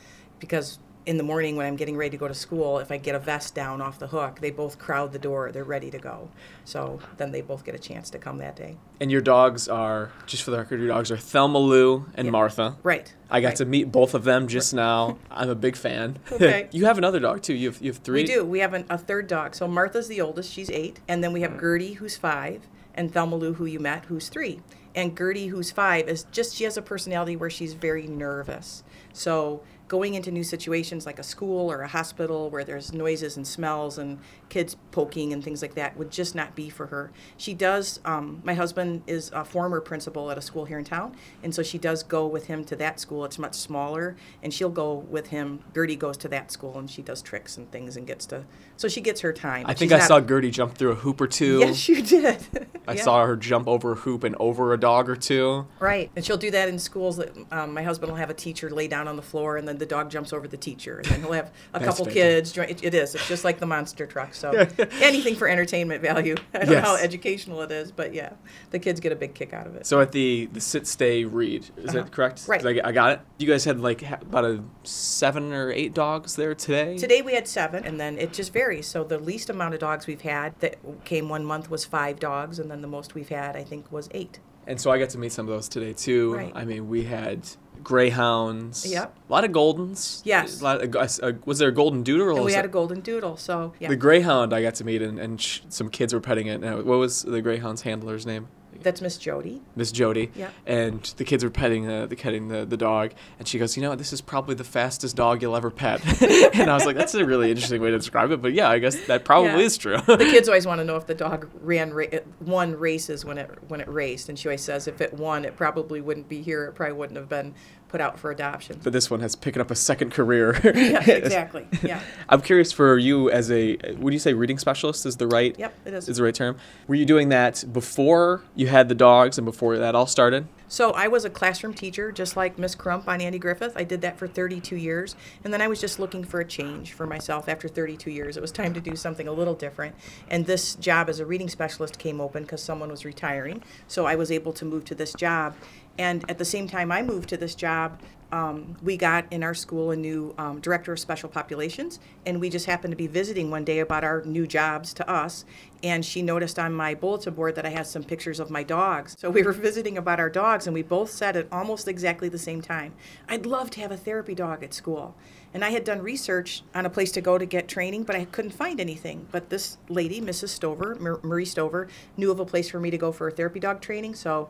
Because 0.40 0.78
in 1.06 1.16
the 1.16 1.22
morning 1.22 1.54
when 1.54 1.66
I'm 1.66 1.76
getting 1.76 1.96
ready 1.96 2.10
to 2.10 2.16
go 2.16 2.26
to 2.26 2.34
school, 2.34 2.80
if 2.80 2.90
I 2.90 2.96
get 2.96 3.14
a 3.14 3.20
vest 3.20 3.54
down 3.54 3.80
off 3.80 4.00
the 4.00 4.08
hook, 4.08 4.40
they 4.40 4.50
both 4.50 4.76
crowd 4.76 5.12
the 5.12 5.20
door. 5.20 5.52
They're 5.52 5.62
ready 5.64 5.88
to 5.92 5.98
go. 5.98 6.28
So 6.64 6.98
then 7.16 7.30
they 7.30 7.42
both 7.42 7.64
get 7.64 7.76
a 7.76 7.78
chance 7.78 8.10
to 8.10 8.18
come 8.18 8.38
that 8.38 8.56
day. 8.56 8.76
And 9.00 9.10
your 9.10 9.20
dogs 9.20 9.68
are, 9.68 10.10
just 10.26 10.42
for 10.42 10.50
the 10.50 10.58
record, 10.58 10.80
your 10.80 10.88
dogs 10.88 11.12
are 11.12 11.16
Thelma 11.16 11.58
Lou 11.58 12.06
and 12.14 12.26
Yeah. 12.26 12.32
Martha. 12.32 12.76
Right. 12.82 13.14
I 13.30 13.40
got 13.40 13.48
right. 13.48 13.56
to 13.58 13.64
meet 13.64 13.92
both 13.92 14.14
of 14.14 14.24
them 14.24 14.48
just 14.48 14.74
now. 14.74 15.18
I'm 15.30 15.48
a 15.48 15.54
big 15.54 15.76
fan. 15.76 16.18
Okay. 16.32 16.68
you 16.72 16.84
have 16.84 16.98
another 16.98 17.20
dog 17.20 17.40
too. 17.42 17.54
You 17.54 17.70
have, 17.70 17.80
you 17.80 17.90
have 17.92 17.98
three. 17.98 18.22
We 18.22 18.26
do. 18.26 18.44
We 18.44 18.58
have 18.58 18.74
an, 18.74 18.84
a 18.90 18.98
third 18.98 19.26
dog. 19.28 19.54
So 19.54 19.66
Martha's 19.68 20.08
the 20.08 20.20
oldest. 20.20 20.52
She's 20.52 20.68
eight. 20.70 21.00
And 21.08 21.22
then 21.24 21.32
we 21.32 21.40
have 21.42 21.58
Gertie, 21.58 21.94
who's 21.94 22.16
five, 22.16 22.66
and 22.94 23.12
Thelma 23.12 23.36
Lou, 23.36 23.54
who 23.54 23.64
you 23.64 23.78
met, 23.78 24.06
who's 24.06 24.28
three. 24.28 24.60
And 24.94 25.16
Gertie, 25.16 25.46
who's 25.48 25.70
five, 25.70 26.08
is 26.08 26.24
just, 26.32 26.56
she 26.56 26.64
has 26.64 26.76
a 26.76 26.82
personality 26.82 27.36
where 27.36 27.50
she's 27.50 27.74
very 27.74 28.06
nervous. 28.06 28.82
So 29.12 29.62
going 29.88 30.14
into 30.14 30.30
new 30.32 30.42
situations 30.42 31.06
like 31.06 31.18
a 31.18 31.22
school 31.22 31.70
or 31.70 31.82
a 31.82 31.88
hospital 31.88 32.50
where 32.50 32.64
there's 32.64 32.92
noises 32.92 33.36
and 33.36 33.46
smells 33.46 33.98
and 33.98 34.18
kids 34.48 34.76
poking 34.90 35.32
and 35.32 35.44
things 35.44 35.62
like 35.62 35.74
that 35.74 35.96
would 35.96 36.10
just 36.10 36.34
not 36.34 36.54
be 36.56 36.68
for 36.68 36.86
her. 36.86 37.12
She 37.36 37.54
does, 37.54 38.00
um, 38.04 38.40
my 38.44 38.54
husband 38.54 39.02
is 39.06 39.30
a 39.32 39.44
former 39.44 39.80
principal 39.80 40.30
at 40.30 40.38
a 40.38 40.42
school 40.42 40.64
here 40.64 40.78
in 40.78 40.84
town, 40.84 41.14
and 41.42 41.54
so 41.54 41.62
she 41.62 41.78
does 41.78 42.02
go 42.02 42.26
with 42.26 42.46
him 42.46 42.64
to 42.64 42.76
that 42.76 42.98
school. 42.98 43.24
It's 43.24 43.38
much 43.38 43.54
smaller, 43.54 44.16
and 44.42 44.52
she'll 44.52 44.70
go 44.70 44.94
with 44.94 45.28
him. 45.28 45.60
Gertie 45.74 45.96
goes 45.96 46.16
to 46.18 46.28
that 46.28 46.50
school, 46.50 46.78
and 46.78 46.90
she 46.90 47.02
does 47.02 47.22
tricks 47.22 47.56
and 47.56 47.70
things 47.70 47.96
and 47.96 48.06
gets 48.06 48.26
to, 48.26 48.44
so 48.76 48.88
she 48.88 49.00
gets 49.00 49.20
her 49.20 49.32
time. 49.32 49.66
I 49.66 49.74
think 49.74 49.90
she's 49.90 49.92
I 49.92 49.98
not- 49.98 50.08
saw 50.08 50.20
Gertie 50.20 50.50
jump 50.50 50.74
through 50.74 50.92
a 50.92 50.96
hoop 50.96 51.20
or 51.20 51.26
two. 51.28 51.60
Yes, 51.60 51.88
you 51.88 52.02
did. 52.02 52.44
I 52.88 52.94
Yeah. 52.96 53.02
saw 53.02 53.24
her 53.26 53.36
jump 53.36 53.68
over 53.68 53.92
a 53.92 53.96
hoop 53.96 54.24
and 54.24 54.34
over 54.40 54.72
a 54.72 54.78
dog 54.80 55.08
or 55.08 55.16
two. 55.16 55.66
Right, 55.80 56.10
and 56.16 56.24
she'll 56.24 56.36
do 56.36 56.50
that 56.52 56.68
in 56.68 56.78
schools. 56.78 57.16
That 57.18 57.32
um, 57.52 57.72
my 57.74 57.82
husband 57.82 58.10
will 58.10 58.18
have 58.18 58.30
a 58.30 58.34
teacher 58.34 58.70
lay 58.70 58.88
down 58.88 59.06
on 59.08 59.16
the 59.16 59.22
floor, 59.22 59.56
and 59.56 59.66
then 59.68 59.75
then 59.76 59.78
the 59.78 59.86
dog 59.86 60.10
jumps 60.10 60.32
over 60.32 60.48
the 60.48 60.56
teacher, 60.56 60.98
and 60.98 61.06
then 61.06 61.20
he'll 61.20 61.32
have 61.32 61.52
a 61.74 61.78
couple 61.84 62.04
fantastic. 62.06 62.14
kids. 62.14 62.52
Join, 62.52 62.68
it, 62.68 62.82
it 62.84 62.94
is. 62.94 63.14
It's 63.14 63.28
just 63.28 63.44
like 63.44 63.58
the 63.58 63.66
monster 63.66 64.06
truck. 64.06 64.34
So 64.34 64.50
anything 65.00 65.34
for 65.36 65.48
entertainment 65.48 66.02
value. 66.02 66.34
I 66.54 66.58
don't 66.60 66.70
know 66.70 66.80
how 66.80 66.96
educational 66.96 67.60
it 67.62 67.70
is, 67.70 67.92
but 67.92 68.14
yeah, 68.14 68.32
the 68.70 68.78
kids 68.78 69.00
get 69.00 69.12
a 69.12 69.16
big 69.16 69.34
kick 69.34 69.52
out 69.52 69.66
of 69.66 69.76
it. 69.76 69.86
So 69.86 70.00
at 70.00 70.12
the 70.12 70.46
the 70.52 70.60
sit 70.60 70.86
stay 70.86 71.24
read, 71.24 71.62
is 71.76 71.90
Uh-huh. 71.90 72.02
that 72.02 72.12
correct? 72.12 72.44
Right. 72.48 72.64
I, 72.64 72.88
I 72.88 72.92
got 72.92 73.12
it. 73.12 73.20
You 73.38 73.46
guys 73.46 73.64
had 73.64 73.80
like 73.80 74.02
ha- 74.02 74.18
about 74.22 74.44
a 74.44 74.62
seven 74.84 75.52
or 75.52 75.70
eight 75.70 75.94
dogs 75.94 76.36
there 76.36 76.54
today. 76.54 76.96
Today 76.96 77.22
we 77.22 77.34
had 77.34 77.46
seven, 77.46 77.84
and 77.84 78.00
then 78.00 78.18
it 78.18 78.32
just 78.32 78.52
varies. 78.52 78.86
So 78.86 79.04
the 79.04 79.18
least 79.18 79.50
amount 79.50 79.74
of 79.74 79.80
dogs 79.80 80.06
we've 80.06 80.20
had 80.22 80.58
that 80.60 80.76
came 81.04 81.28
one 81.28 81.44
month 81.44 81.70
was 81.70 81.84
five 81.84 82.18
dogs, 82.20 82.58
and 82.58 82.70
then 82.70 82.80
the 82.80 82.88
most 82.88 83.14
we've 83.14 83.28
had, 83.28 83.56
I 83.56 83.64
think, 83.64 83.90
was 83.92 84.08
eight. 84.12 84.40
And 84.68 84.80
so 84.80 84.90
I 84.90 84.98
got 84.98 85.10
to 85.10 85.18
meet 85.18 85.30
some 85.32 85.46
of 85.48 85.54
those 85.54 85.68
today 85.68 85.92
too. 85.92 86.34
Right. 86.34 86.52
I 86.54 86.64
mean, 86.64 86.88
we 86.88 87.04
had 87.04 87.46
greyhounds. 87.82 88.90
Yep. 88.90 89.16
A 89.28 89.32
lot 89.32 89.44
of 89.44 89.50
goldens. 89.52 90.22
Yes. 90.24 90.62
Of, 90.62 90.94
uh, 90.96 91.32
was 91.44 91.58
there 91.58 91.68
a 91.68 91.72
golden 91.72 92.02
doodle? 92.02 92.28
or 92.28 92.32
And 92.36 92.44
we 92.44 92.52
had 92.52 92.64
a 92.64 92.68
golden 92.68 93.00
doodle. 93.00 93.36
So 93.36 93.72
yeah, 93.80 93.88
The 93.88 93.96
greyhound 93.96 94.52
I 94.52 94.62
got 94.62 94.74
to 94.76 94.84
meet, 94.84 95.02
and, 95.02 95.18
and 95.18 95.40
sh- 95.40 95.60
some 95.68 95.88
kids 95.88 96.12
were 96.14 96.20
petting 96.20 96.46
it. 96.46 96.60
Now, 96.60 96.76
what 96.76 96.98
was 96.98 97.22
the 97.22 97.40
greyhound's 97.42 97.82
handler's 97.82 98.26
name? 98.26 98.48
That's 98.82 99.00
Miss 99.00 99.16
Jody. 99.18 99.62
Miss 99.74 99.90
Jody. 99.92 100.30
Yeah. 100.34 100.50
And 100.66 101.02
the 101.16 101.24
kids 101.24 101.42
were 101.44 101.50
petting 101.50 101.86
the, 101.86 102.06
the 102.06 102.16
petting 102.16 102.48
the, 102.48 102.64
the 102.64 102.76
dog, 102.76 103.12
and 103.38 103.46
she 103.46 103.58
goes, 103.58 103.76
"You 103.76 103.82
know, 103.82 103.94
this 103.94 104.12
is 104.12 104.20
probably 104.20 104.54
the 104.54 104.64
fastest 104.64 105.16
dog 105.16 105.42
you'll 105.42 105.56
ever 105.56 105.70
pet." 105.70 106.00
and 106.54 106.70
I 106.70 106.74
was 106.74 106.86
like, 106.86 106.96
"That's 106.96 107.14
a 107.14 107.24
really 107.24 107.50
interesting 107.50 107.80
way 107.82 107.90
to 107.90 107.98
describe 107.98 108.30
it." 108.30 108.42
But 108.42 108.52
yeah, 108.52 108.68
I 108.68 108.78
guess 108.78 109.06
that 109.06 109.24
probably 109.24 109.50
Yeah. 109.50 109.58
is 109.58 109.76
true. 109.78 109.96
the 109.98 110.16
kids 110.18 110.48
always 110.48 110.66
want 110.66 110.80
to 110.80 110.84
know 110.84 110.96
if 110.96 111.06
the 111.06 111.14
dog 111.14 111.48
ran 111.60 111.92
ra- 111.92 112.06
won 112.40 112.76
races 112.78 113.24
when 113.24 113.38
it 113.38 113.50
when 113.68 113.80
it 113.80 113.88
raced, 113.88 114.28
and 114.28 114.38
she 114.38 114.48
always 114.48 114.62
says 114.62 114.86
if 114.88 115.00
it 115.00 115.14
won, 115.14 115.44
it 115.44 115.56
probably 115.56 116.00
wouldn't 116.00 116.28
be 116.28 116.42
here. 116.42 116.64
It 116.66 116.74
probably 116.74 116.96
wouldn't 116.96 117.16
have 117.18 117.28
been 117.28 117.54
put 117.96 118.02
out 118.02 118.18
for 118.18 118.30
adoption. 118.30 118.78
but 118.82 118.92
this 118.92 119.10
one 119.10 119.20
has 119.20 119.34
picking 119.34 119.62
up 119.62 119.70
a 119.70 119.74
second 119.74 120.10
career. 120.12 120.60
yeah, 120.64 121.02
exactly. 121.10 121.66
Yeah. 121.82 122.00
I'm 122.28 122.42
curious 122.42 122.70
for 122.70 122.98
you 122.98 123.30
as 123.30 123.50
a 123.50 123.78
would 123.96 124.12
you 124.12 124.18
say 124.18 124.34
reading 124.34 124.58
specialist 124.58 125.06
is 125.06 125.16
the 125.16 125.26
right 125.26 125.58
Yep, 125.58 125.74
it 125.86 125.94
is. 125.94 126.06
is 126.06 126.18
the 126.18 126.22
right 126.22 126.34
term? 126.34 126.58
Were 126.88 126.94
you 126.94 127.06
doing 127.06 127.30
that 127.30 127.64
before 127.72 128.42
you 128.54 128.66
had 128.66 128.90
the 128.90 128.94
dogs 128.94 129.38
and 129.38 129.46
before 129.46 129.78
that 129.78 129.94
all 129.94 130.06
started? 130.06 130.46
So 130.68 130.90
I 130.90 131.06
was 131.06 131.24
a 131.24 131.30
classroom 131.30 131.74
teacher, 131.74 132.10
just 132.10 132.36
like 132.36 132.58
Miss 132.58 132.74
Crump 132.74 133.06
on 133.08 133.20
Andy 133.20 133.38
Griffith. 133.38 133.74
I 133.76 133.84
did 133.84 134.00
that 134.00 134.18
for 134.18 134.26
32 134.26 134.74
years, 134.74 135.14
and 135.44 135.54
then 135.54 135.62
I 135.62 135.68
was 135.68 135.80
just 135.80 136.00
looking 136.00 136.24
for 136.24 136.40
a 136.40 136.44
change 136.44 136.92
for 136.92 137.06
myself 137.06 137.48
after 137.48 137.68
32 137.68 138.10
years. 138.10 138.36
It 138.36 138.40
was 138.40 138.50
time 138.50 138.74
to 138.74 138.80
do 138.80 138.96
something 138.96 139.28
a 139.28 139.32
little 139.32 139.54
different, 139.54 139.94
and 140.28 140.44
this 140.44 140.74
job 140.74 141.08
as 141.08 141.20
a 141.20 141.24
reading 141.24 141.48
specialist 141.48 142.00
came 142.00 142.20
open 142.20 142.42
because 142.42 142.60
someone 142.60 142.90
was 142.90 143.04
retiring. 143.04 143.62
So 143.86 144.06
I 144.06 144.16
was 144.16 144.32
able 144.32 144.52
to 144.54 144.64
move 144.64 144.84
to 144.86 144.96
this 144.96 145.12
job, 145.14 145.54
and 145.98 146.28
at 146.30 146.38
the 146.38 146.44
same 146.44 146.68
time 146.68 146.92
I 146.92 147.02
moved 147.02 147.28
to 147.30 147.36
this 147.36 147.54
job, 147.54 148.00
um, 148.32 148.76
we 148.82 148.96
got 148.96 149.24
in 149.30 149.42
our 149.44 149.54
school 149.54 149.92
a 149.92 149.96
new 149.96 150.34
um, 150.36 150.60
director 150.60 150.92
of 150.92 150.98
special 150.98 151.28
populations, 151.28 152.00
and 152.24 152.40
we 152.40 152.50
just 152.50 152.66
happened 152.66 152.90
to 152.92 152.96
be 152.96 153.06
visiting 153.06 153.50
one 153.50 153.64
day 153.64 153.78
about 153.78 154.02
our 154.02 154.22
new 154.24 154.46
jobs 154.46 154.92
to 154.94 155.08
us. 155.08 155.44
And 155.82 156.04
she 156.04 156.22
noticed 156.22 156.58
on 156.58 156.72
my 156.72 156.94
bulletin 156.94 157.34
board 157.34 157.54
that 157.54 157.66
I 157.66 157.68
had 157.68 157.86
some 157.86 158.02
pictures 158.02 158.40
of 158.40 158.50
my 158.50 158.62
dogs. 158.62 159.14
So 159.18 159.30
we 159.30 159.42
were 159.42 159.52
visiting 159.52 159.96
about 159.96 160.18
our 160.18 160.30
dogs, 160.30 160.66
and 160.66 160.74
we 160.74 160.82
both 160.82 161.10
said 161.10 161.36
at 161.36 161.46
almost 161.52 161.86
exactly 161.86 162.28
the 162.28 162.38
same 162.38 162.60
time 162.60 162.94
I'd 163.28 163.46
love 163.46 163.70
to 163.70 163.80
have 163.80 163.92
a 163.92 163.96
therapy 163.96 164.34
dog 164.34 164.64
at 164.64 164.74
school. 164.74 165.14
And 165.54 165.64
I 165.64 165.70
had 165.70 165.84
done 165.84 166.02
research 166.02 166.62
on 166.74 166.84
a 166.84 166.90
place 166.90 167.12
to 167.12 167.20
go 167.20 167.38
to 167.38 167.46
get 167.46 167.68
training, 167.68 168.02
but 168.02 168.16
I 168.16 168.26
couldn't 168.26 168.50
find 168.50 168.78
anything. 168.80 169.26
But 169.30 169.48
this 169.48 169.78
lady, 169.88 170.20
Mrs. 170.20 170.48
Stover, 170.48 170.96
Marie 170.96 171.46
Stover, 171.46 171.88
knew 172.16 172.30
of 172.30 172.40
a 172.40 172.44
place 172.44 172.68
for 172.68 172.80
me 172.80 172.90
to 172.90 172.98
go 172.98 173.12
for 173.12 173.28
a 173.28 173.30
therapy 173.30 173.60
dog 173.60 173.80
training. 173.80 174.16
So 174.16 174.48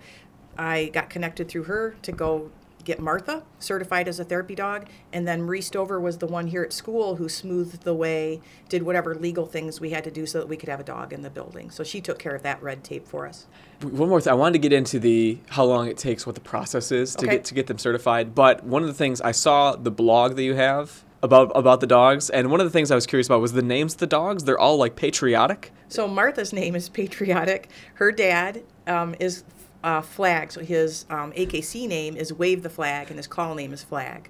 I 0.59 0.87
got 0.87 1.11
connected 1.11 1.49
through 1.49 1.65
her 1.65 1.97
to 2.03 2.13
go 2.13 2.51
get 2.85 3.01
Martha 3.01 3.43
certified 3.59 4.07
as 4.07 4.21
a 4.21 4.25
therapy 4.25 4.55
dog, 4.55 4.87
and 5.13 5.27
then 5.27 5.43
Marie 5.43 5.61
Stover 5.61 6.01
was 6.01 6.19
the 6.19 6.27
one 6.27 6.47
here 6.47 6.63
at 6.63 6.73
school 6.73 7.17
who 7.17 7.29
smoothed 7.29 7.83
the 7.83 7.93
way, 7.93 8.41
did 8.69 8.85
whatever 8.85 9.13
legal 9.15 9.45
things 9.45 9.81
we 9.81 9.91
had 9.91 10.05
to 10.05 10.11
do 10.11 10.25
so 10.25 10.39
that 10.39 10.47
we 10.49 10.57
could 10.57 10.69
have 10.69 10.79
a 10.79 10.85
dog 10.85 11.13
in 11.13 11.23
the 11.23 11.31
building. 11.31 11.69
So 11.71 11.83
she 11.83 12.01
took 12.01 12.21
care 12.21 12.35
of 12.35 12.43
that 12.45 12.63
red 12.63 12.85
tape 12.85 13.09
for 13.09 13.27
us. 13.27 13.47
One 13.83 14.09
more 14.09 14.21
thing, 14.21 14.31
I 14.31 14.35
wanted 14.35 14.53
to 14.53 14.59
get 14.61 14.73
into 14.73 15.01
the 15.01 15.39
how 15.51 15.65
long 15.65 15.89
it 15.89 15.99
takes, 15.99 16.27
what 16.27 16.37
the 16.37 16.41
process 16.41 16.93
is 16.93 17.17
to 17.17 17.27
Okay. 17.27 17.37
get 17.37 17.45
to 17.47 17.55
get 17.55 17.67
them 17.67 17.79
certified. 17.79 18.37
But 18.37 18.63
one 18.65 18.83
of 18.83 18.89
the 18.89 18.95
things 18.95 19.21
I 19.21 19.33
saw 19.33 19.75
the 19.75 19.91
blog 19.91 20.37
that 20.37 20.45
you 20.45 20.55
have 20.55 21.03
about 21.25 21.51
about 21.57 21.81
the 21.81 21.89
dogs, 21.89 22.31
and 22.31 22.53
one 22.53 22.61
of 22.61 22.67
the 22.67 22.71
things 22.71 22.93
I 22.93 22.95
was 22.95 23.07
curious 23.07 23.27
about 23.27 23.41
was 23.41 23.53
the 23.53 23.63
names 23.63 23.95
of 23.95 23.99
the 23.99 24.07
dogs. 24.07 24.45
They're 24.45 24.59
all 24.59 24.77
like 24.77 24.95
patriotic. 24.95 25.73
So 25.89 26.07
Martha's 26.07 26.53
name 26.53 26.77
is 26.77 26.89
patriotic. 26.89 27.69
Her 27.95 28.13
dad 28.13 28.63
um, 28.87 29.17
is 29.19 29.43
uh, 29.87 30.03
Flag. 30.03 30.51
So 30.53 30.61
his 30.63 31.07
um, 31.09 31.33
AKC 31.33 31.89
name 31.89 32.17
is 32.17 32.33
Wave 32.33 32.63
the 32.63 32.69
Flag, 32.69 33.09
and 33.09 33.19
his 33.19 33.29
call 33.29 33.55
name 33.55 33.73
is 33.73 33.83
Flag. 33.83 34.29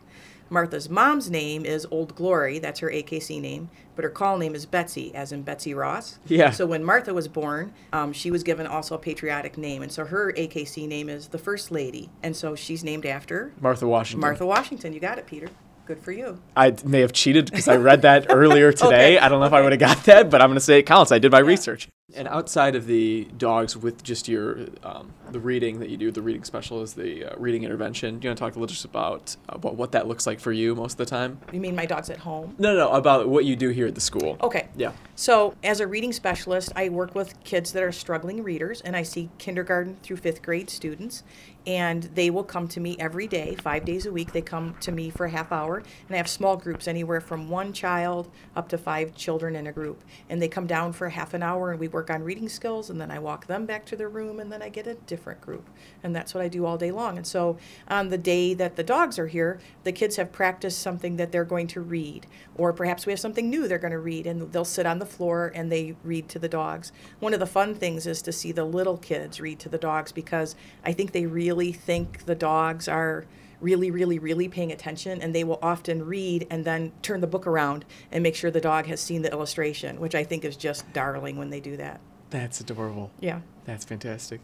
Martha's 0.49 0.89
mom's 0.89 1.29
name 1.29 1.65
is 1.65 1.85
Old 1.91 2.15
Glory. 2.15 2.61
That's 2.61 2.79
her 2.79 2.89
AKC 2.89 3.41
name, 3.41 3.69
but 3.97 4.05
her 4.05 4.11
call 4.11 4.39
name 4.39 4.55
is 4.55 4.65
Betsy, 4.65 5.13
as 5.13 5.33
in 5.33 5.43
Betsy 5.43 5.75
Ross. 5.75 6.21
Yeah. 6.27 6.51
So 6.51 6.67
when 6.67 6.85
Martha 6.85 7.13
was 7.13 7.27
born, 7.27 7.73
um, 7.93 8.13
she 8.13 8.31
was 8.31 8.45
given 8.45 8.65
also 8.65 8.95
a 8.95 8.99
patriotic 8.99 9.59
name, 9.59 9.83
and 9.83 9.91
so 9.91 10.05
her 10.05 10.33
AKC 10.35 10.87
name 10.87 11.09
is 11.09 11.29
the 11.29 11.39
First 11.39 11.73
Lady, 11.73 12.11
and 12.23 12.37
so 12.37 12.55
she's 12.55 12.85
named 12.85 13.07
after 13.07 13.53
Martha 13.61 13.89
Washington. 13.89 14.21
Martha 14.21 14.47
Washington. 14.47 14.93
You 14.93 15.01
got 15.01 15.19
it, 15.19 15.27
Peter. 15.27 15.49
Good 15.87 16.01
for 16.01 16.13
you. 16.13 16.41
I 16.57 16.77
may 16.85 17.01
have 17.01 17.13
cheated 17.13 17.47
because 17.47 17.67
I 17.67 17.77
read 17.77 18.03
that 18.03 18.27
earlier 18.29 18.73
today. 18.73 19.17
Okay, 19.17 19.19
I 19.19 19.29
don't 19.29 19.41
know 19.41 19.47
if 19.47 19.53
I 19.53 19.63
would 19.63 19.73
have 19.73 19.81
got 19.81 20.05
that, 20.05 20.31
but 20.31 20.43
I'm 20.43 20.49
going 20.49 20.57
to 20.57 20.61
say 20.61 20.79
it 20.79 20.83
counts. 20.83 21.11
I 21.11 21.19
did 21.19 21.33
my 21.33 21.39
research. 21.39 21.89
And 22.15 22.29
outside 22.29 22.77
of 22.77 22.87
the 22.87 23.27
dogs, 23.37 23.77
with 23.77 24.05
just 24.05 24.29
your 24.29 24.69
um, 24.85 25.13
the 25.33 25.41
reading 25.41 25.81
that 25.81 25.91
you 25.91 25.97
do, 25.97 26.13
the 26.13 26.23
reading 26.23 26.45
special 26.45 26.81
is 26.81 26.95
the 26.95 27.25
uh, 27.25 27.37
reading 27.37 27.65
intervention. 27.65 28.21
Do 28.21 28.27
you 28.27 28.31
want 28.31 28.39
to 28.39 28.45
talk 28.45 28.55
a 28.55 28.61
little 28.61 28.73
just 28.73 28.85
about 28.85 29.37
about 29.49 29.75
what 29.75 29.91
that 29.93 30.07
looks 30.07 30.25
like 30.25 30.39
for 30.39 30.53
you 30.53 30.77
most 30.77 30.93
of 30.93 30.99
the 30.99 31.07
time? 31.07 31.41
You 31.53 31.61
mean 31.61 31.75
my 31.75 31.85
dog's 31.85 32.09
at 32.09 32.19
home? 32.19 32.55
No, 32.59 32.73
no, 32.73 32.79
no, 32.79 32.93
about 32.93 33.29
what 33.29 33.45
you 33.45 33.57
do 33.57 33.71
here 33.71 33.89
at 33.89 33.97
the 33.97 34.01
school. 34.01 34.39
Okay. 34.41 34.69
Yeah. 34.77 34.93
So, 35.19 35.55
as 35.65 35.81
a 35.81 35.87
reading 35.87 36.13
specialist, 36.13 36.73
I 36.77 36.91
work 36.91 37.15
with 37.15 37.43
kids 37.43 37.73
that 37.73 37.83
are 37.83 37.91
struggling 37.91 38.43
readers, 38.43 38.83
and 38.83 38.95
I 38.95 39.03
see 39.03 39.31
kindergarten 39.39 39.97
through 40.03 40.19
fifth 40.19 40.43
grade 40.43 40.71
students. 40.71 41.23
And 41.67 42.05
they 42.15 42.31
will 42.31 42.45
come 42.45 42.69
to 42.69 42.79
me 42.79 42.97
every 43.01 43.27
day, 43.27 43.57
five 43.57 43.85
days 43.85 44.07
a 44.07 44.13
week. 44.13 44.33
They 44.33 44.43
come 44.43 44.77
to 44.83 44.93
me 44.93 45.11
for 45.11 45.27
a 45.27 45.31
half 45.31 45.51
hour, 45.51 45.79
and 45.79 46.15
I 46.15 46.17
have 46.17 46.29
small 46.29 46.57
groups, 46.57 46.87
anywhere 46.87 47.21
from 47.21 47.49
one 47.49 47.73
child 47.73 48.31
up 48.55 48.69
to 48.69 48.79
five 48.79 49.17
children 49.17 49.57
in 49.57 49.67
a 49.67 49.73
group. 49.73 50.05
And 50.29 50.41
they 50.41 50.47
come 50.47 50.69
down 50.69 50.93
for 50.93 51.07
a 51.07 51.11
half 51.11 51.35
an 51.35 51.43
hour, 51.43 51.73
and 51.73 51.81
we 51.81 51.89
work 51.97 52.11
on 52.11 52.23
reading 52.23 52.47
skills, 52.47 52.91
and 52.91 53.01
then 53.01 53.11
I 53.11 53.19
walk 53.19 53.47
them 53.47 53.65
back 53.65 53.87
to 53.87 53.97
their 53.97 54.11
room, 54.11 54.39
and 54.39 54.53
then 54.53 54.61
I 54.61 54.69
get 54.69 54.87
a 54.87 54.97
different 55.07 55.41
group. 55.41 55.67
And 56.03 56.15
that's 56.15 56.35
what 56.35 56.45
I 56.45 56.49
do 56.49 56.67
all 56.67 56.77
day 56.77 56.91
long. 56.91 57.17
And 57.17 57.27
so, 57.27 57.57
on 57.89 58.11
the 58.11 58.19
day 58.19 58.53
that 58.53 58.77
the 58.77 58.83
dogs 58.83 59.19
are 59.19 59.29
here, 59.29 59.59
the 59.83 59.93
kids 59.93 60.17
have 60.17 60.31
practiced 60.31 60.79
something 60.81 61.17
that 61.17 61.33
they're 61.33 61.47
going 61.47 61.69
to 61.69 61.81
read, 61.81 62.27
or 62.55 62.75
perhaps 62.75 63.07
we 63.07 63.13
have 63.13 63.19
something 63.19 63.49
new 63.49 63.67
they're 63.67 63.79
going 63.79 63.93
to 63.93 63.99
read, 63.99 64.27
and 64.27 64.53
they'll 64.53 64.67
sit 64.67 64.85
on 64.85 64.99
the 64.99 65.07
floor 65.07 65.51
and 65.55 65.73
they 65.73 65.97
read 66.05 66.29
to 66.29 66.39
the 66.39 66.51
dogs. 66.51 66.93
One 67.19 67.33
of 67.33 67.41
the 67.41 67.47
fun 67.47 67.75
things 67.75 68.07
is 68.07 68.21
to 68.23 68.33
see 68.33 68.53
the 68.53 68.65
little 68.67 68.99
kids 68.99 69.41
read 69.41 69.59
to 69.61 69.71
the 69.71 69.79
dogs 69.79 70.13
because 70.13 70.55
I 70.85 70.93
think 70.93 71.13
they 71.13 71.25
really 71.25 71.73
think 71.73 72.27
the 72.27 72.35
dogs 72.35 72.89
are 72.89 73.25
really, 73.61 73.91
really, 73.91 74.19
really 74.19 74.49
paying 74.49 74.73
attention, 74.73 75.21
and 75.23 75.35
they 75.35 75.45
will 75.45 75.59
often 75.63 76.05
read 76.05 76.47
and 76.51 76.65
then 76.65 76.93
turn 77.03 77.21
the 77.21 77.27
book 77.27 77.47
around 77.47 77.85
and 78.13 78.23
make 78.23 78.35
sure 78.35 78.51
the 78.51 78.61
dog 78.61 78.87
has 78.87 79.01
seen 79.01 79.23
the 79.23 79.31
illustration, 79.33 80.01
which 80.01 80.15
I 80.15 80.25
think 80.25 80.45
is 80.45 80.57
just 80.57 80.91
darling 80.93 81.37
when 81.37 81.51
they 81.51 81.61
do 81.61 81.77
that. 81.77 82.01
That's 82.31 82.61
adorable. 82.61 83.11
Yeah. 83.21 83.41
That's 83.65 83.85
fantastic. 83.85 84.41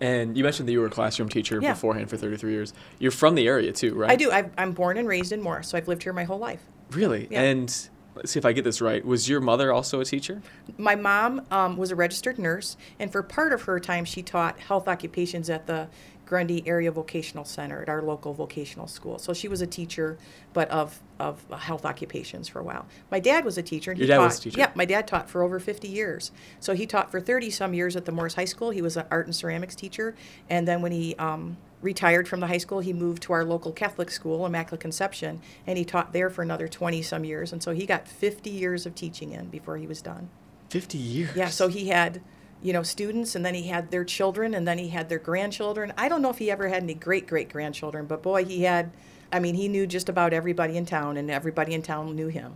And 0.00 0.36
you 0.36 0.44
mentioned 0.44 0.68
that 0.68 0.72
you 0.72 0.80
were 0.80 0.86
a 0.86 0.90
classroom 0.90 1.28
teacher 1.28 1.58
Yeah. 1.62 1.72
beforehand 1.72 2.10
for 2.10 2.16
33 2.16 2.52
years. 2.52 2.74
You're 2.98 3.10
from 3.10 3.34
the 3.34 3.46
area 3.46 3.72
too, 3.72 3.94
right? 3.94 4.10
I 4.10 4.16
do. 4.16 4.30
I've, 4.30 4.50
I'm 4.58 4.72
born 4.72 4.98
and 4.98 5.08
raised 5.08 5.32
in 5.32 5.40
Morris, 5.40 5.68
so 5.68 5.78
I've 5.78 5.88
lived 5.88 6.02
here 6.02 6.12
my 6.12 6.24
whole 6.24 6.38
life. 6.38 6.60
Really? 6.90 7.28
Yeah. 7.30 7.42
And 7.42 7.88
let's 8.14 8.30
see 8.32 8.38
if 8.38 8.44
I 8.44 8.52
get 8.52 8.64
this 8.64 8.80
right. 8.82 9.04
Was 9.04 9.28
your 9.28 9.40
mother 9.40 9.72
also 9.72 10.00
a 10.00 10.04
teacher? 10.04 10.42
My 10.76 10.96
mom 10.96 11.42
um, 11.50 11.76
was 11.78 11.90
a 11.90 11.96
registered 11.96 12.38
nurse, 12.38 12.76
and 12.98 13.10
for 13.10 13.22
part 13.22 13.52
of 13.54 13.62
her 13.62 13.80
time, 13.80 14.04
she 14.04 14.22
taught 14.22 14.58
health 14.60 14.86
occupations 14.86 15.48
at 15.48 15.66
the 15.66 15.88
Grundy 16.26 16.66
Area 16.66 16.90
Vocational 16.90 17.44
Center 17.44 17.80
at 17.82 17.88
our 17.88 18.02
local 18.02 18.34
vocational 18.34 18.88
school. 18.88 19.18
So 19.18 19.32
she 19.32 19.48
was 19.48 19.60
a 19.60 19.66
teacher, 19.66 20.18
but 20.52 20.68
of 20.70 21.00
of 21.18 21.44
health 21.50 21.86
occupations 21.86 22.48
for 22.48 22.58
a 22.58 22.64
while. 22.64 22.86
My 23.10 23.20
dad 23.20 23.44
was 23.44 23.56
a 23.56 23.62
teacher. 23.62 23.92
And 23.92 23.98
Your 23.98 24.06
he 24.06 24.10
dad 24.10 24.16
taught, 24.16 24.24
was 24.24 24.38
a 24.38 24.42
teacher. 24.42 24.58
Yeah, 24.58 24.70
my 24.74 24.84
dad 24.84 25.06
taught 25.06 25.30
for 25.30 25.42
over 25.42 25.58
50 25.58 25.88
years. 25.88 26.30
So 26.60 26.74
he 26.74 26.86
taught 26.86 27.10
for 27.10 27.20
30 27.20 27.50
some 27.50 27.72
years 27.72 27.96
at 27.96 28.04
the 28.04 28.12
Morris 28.12 28.34
High 28.34 28.44
School. 28.44 28.70
He 28.70 28.82
was 28.82 28.96
an 28.96 29.06
art 29.10 29.26
and 29.26 29.34
ceramics 29.34 29.74
teacher, 29.74 30.14
and 30.50 30.68
then 30.68 30.82
when 30.82 30.92
he 30.92 31.14
um, 31.14 31.56
retired 31.80 32.26
from 32.28 32.40
the 32.40 32.46
high 32.46 32.58
school, 32.58 32.80
he 32.80 32.92
moved 32.92 33.22
to 33.22 33.32
our 33.32 33.44
local 33.44 33.72
Catholic 33.72 34.10
school, 34.10 34.44
Immaculate 34.44 34.80
Conception, 34.80 35.40
and 35.66 35.78
he 35.78 35.84
taught 35.84 36.12
there 36.12 36.30
for 36.30 36.42
another 36.42 36.68
20 36.68 37.00
some 37.02 37.24
years. 37.24 37.52
And 37.52 37.62
so 37.62 37.72
he 37.72 37.86
got 37.86 38.08
50 38.08 38.50
years 38.50 38.86
of 38.86 38.94
teaching 38.94 39.32
in 39.32 39.46
before 39.46 39.76
he 39.76 39.86
was 39.86 40.02
done. 40.02 40.28
50 40.70 40.98
years. 40.98 41.36
Yeah, 41.36 41.48
so 41.48 41.68
he 41.68 41.88
had, 41.88 42.20
you 42.66 42.72
know, 42.72 42.82
students, 42.82 43.36
and 43.36 43.46
then 43.46 43.54
he 43.54 43.68
had 43.68 43.92
their 43.92 44.04
children, 44.04 44.52
and 44.52 44.66
then 44.66 44.76
he 44.78 44.88
had 44.88 45.08
their 45.08 45.20
grandchildren. 45.20 45.92
I 45.96 46.08
don't 46.08 46.20
know 46.20 46.30
if 46.30 46.38
he 46.38 46.50
ever 46.50 46.66
had 46.66 46.82
any 46.82 46.94
great 46.94 47.28
great 47.28 47.48
grandchildren, 47.48 48.06
but 48.06 48.22
boy, 48.22 48.44
he 48.44 48.64
had. 48.64 48.90
I 49.32 49.38
mean, 49.38 49.54
he 49.54 49.68
knew 49.68 49.86
just 49.86 50.08
about 50.08 50.32
everybody 50.32 50.76
in 50.76 50.84
town, 50.84 51.16
and 51.16 51.30
everybody 51.30 51.74
in 51.74 51.82
town 51.82 52.14
knew 52.16 52.26
him. 52.28 52.54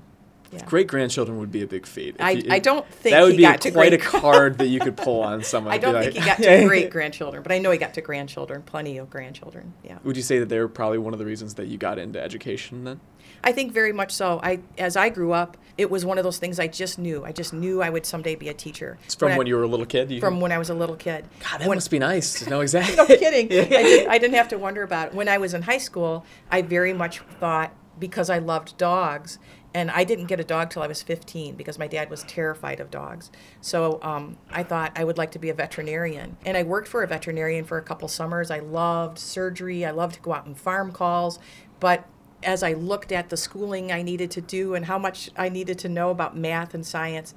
Yeah. 0.52 0.64
Great 0.64 0.88
grandchildren 0.88 1.38
would 1.38 1.52
be 1.52 1.62
a 1.62 1.66
big 1.68 1.86
feat. 1.86 2.16
I- 2.18 2.30
you- 2.32 2.50
I 2.50 2.58
don't 2.58 2.84
think 2.88 3.12
that 3.14 3.22
would 3.22 3.36
be 3.36 3.44
quite 3.70 3.92
a 3.92 3.96
great- 3.98 4.00
card 4.00 4.58
that 4.58 4.66
you 4.66 4.80
could 4.80 4.96
pull 4.96 5.20
on 5.30 5.44
someone. 5.44 5.72
I 5.72 5.78
don't 5.78 5.94
like- 5.94 6.12
think 6.12 6.16
he 6.16 6.24
got 6.28 6.38
to 6.38 6.66
great 6.66 6.90
grandchildren, 6.90 7.44
but 7.44 7.52
I 7.52 7.58
know 7.58 7.70
he 7.70 7.78
got 7.78 7.94
to 7.94 8.00
grandchildren, 8.00 8.62
plenty 8.62 8.98
of 8.98 9.08
grandchildren. 9.10 9.74
Yeah. 9.84 9.98
Would 10.02 10.16
you 10.16 10.24
say 10.24 10.40
that 10.40 10.48
they're 10.48 10.66
probably 10.66 10.98
one 10.98 11.12
of 11.12 11.20
the 11.20 11.24
reasons 11.24 11.54
that 11.54 11.66
you 11.68 11.78
got 11.78 12.00
into 12.00 12.20
education 12.20 12.82
then? 12.82 12.98
I 13.42 13.52
think 13.52 13.72
very 13.72 13.92
much 13.92 14.12
so. 14.12 14.40
I 14.42 14.60
as 14.78 14.96
I 14.96 15.08
grew 15.08 15.32
up, 15.32 15.56
it 15.78 15.90
was 15.90 16.04
one 16.04 16.18
of 16.18 16.24
those 16.24 16.38
things 16.38 16.60
I 16.60 16.66
just 16.66 16.98
knew. 16.98 17.24
I 17.24 17.32
just 17.32 17.52
knew 17.52 17.82
I 17.82 17.88
would 17.88 18.04
someday 18.04 18.34
be 18.34 18.48
a 18.48 18.54
teacher. 18.54 18.98
It's 19.04 19.14
from 19.14 19.36
when, 19.36 19.46
I, 19.46 19.48
you 19.48 19.56
were 19.56 19.62
a 19.62 19.68
little 19.68 19.86
kid. 19.86 20.10
You 20.10 20.20
from 20.20 20.40
when 20.40 20.52
I 20.52 20.58
was 20.58 20.68
a 20.68 20.74
little 20.74 20.96
kid. 20.96 21.26
God, 21.40 21.60
that 21.60 21.68
must 21.68 21.90
be 21.90 21.98
nice 21.98 22.46
know 22.46 22.60
exactly. 22.60 22.96
no 22.96 23.06
kidding. 23.06 23.46
I, 23.52 23.64
did, 23.64 24.08
I 24.08 24.18
didn't 24.18 24.34
have 24.34 24.48
to 24.48 24.58
wonder 24.58 24.82
about 24.82 25.08
it. 25.08 25.14
When 25.14 25.28
I 25.28 25.38
was 25.38 25.54
in 25.54 25.62
high 25.62 25.78
school, 25.78 26.26
I 26.50 26.62
very 26.62 26.92
much 26.92 27.20
thought 27.38 27.72
because 27.98 28.30
I 28.30 28.38
loved 28.38 28.76
dogs, 28.78 29.38
and 29.74 29.90
I 29.90 30.04
didn't 30.04 30.26
get 30.26 30.40
a 30.40 30.44
dog 30.44 30.70
till 30.70 30.82
I 30.82 30.86
was 30.86 31.02
15 31.02 31.54
because 31.54 31.78
my 31.78 31.86
dad 31.86 32.10
was 32.10 32.22
terrified 32.24 32.80
of 32.80 32.90
dogs. 32.90 33.30
So 33.60 34.00
um, 34.02 34.36
I 34.50 34.62
thought 34.62 34.92
I 34.96 35.04
would 35.04 35.18
like 35.18 35.30
to 35.32 35.38
be 35.38 35.50
a 35.50 35.54
veterinarian, 35.54 36.36
and 36.44 36.56
I 36.56 36.62
worked 36.62 36.88
for 36.88 37.02
a 37.02 37.06
veterinarian 37.06 37.64
for 37.64 37.78
a 37.78 37.82
couple 37.82 38.08
summers. 38.08 38.50
I 38.50 38.58
loved 38.58 39.18
surgery. 39.18 39.84
I 39.84 39.90
loved 39.92 40.16
to 40.16 40.20
go 40.20 40.32
out 40.32 40.46
and 40.46 40.58
farm 40.58 40.92
calls, 40.92 41.38
but 41.78 42.06
as 42.42 42.62
I 42.62 42.72
looked 42.72 43.12
at 43.12 43.28
the 43.28 43.36
schooling 43.36 43.92
I 43.92 44.02
needed 44.02 44.30
to 44.32 44.40
do 44.40 44.74
and 44.74 44.86
how 44.86 44.98
much 44.98 45.30
I 45.36 45.48
needed 45.48 45.78
to 45.80 45.88
know 45.88 46.10
about 46.10 46.36
math 46.36 46.74
and 46.74 46.86
science, 46.86 47.34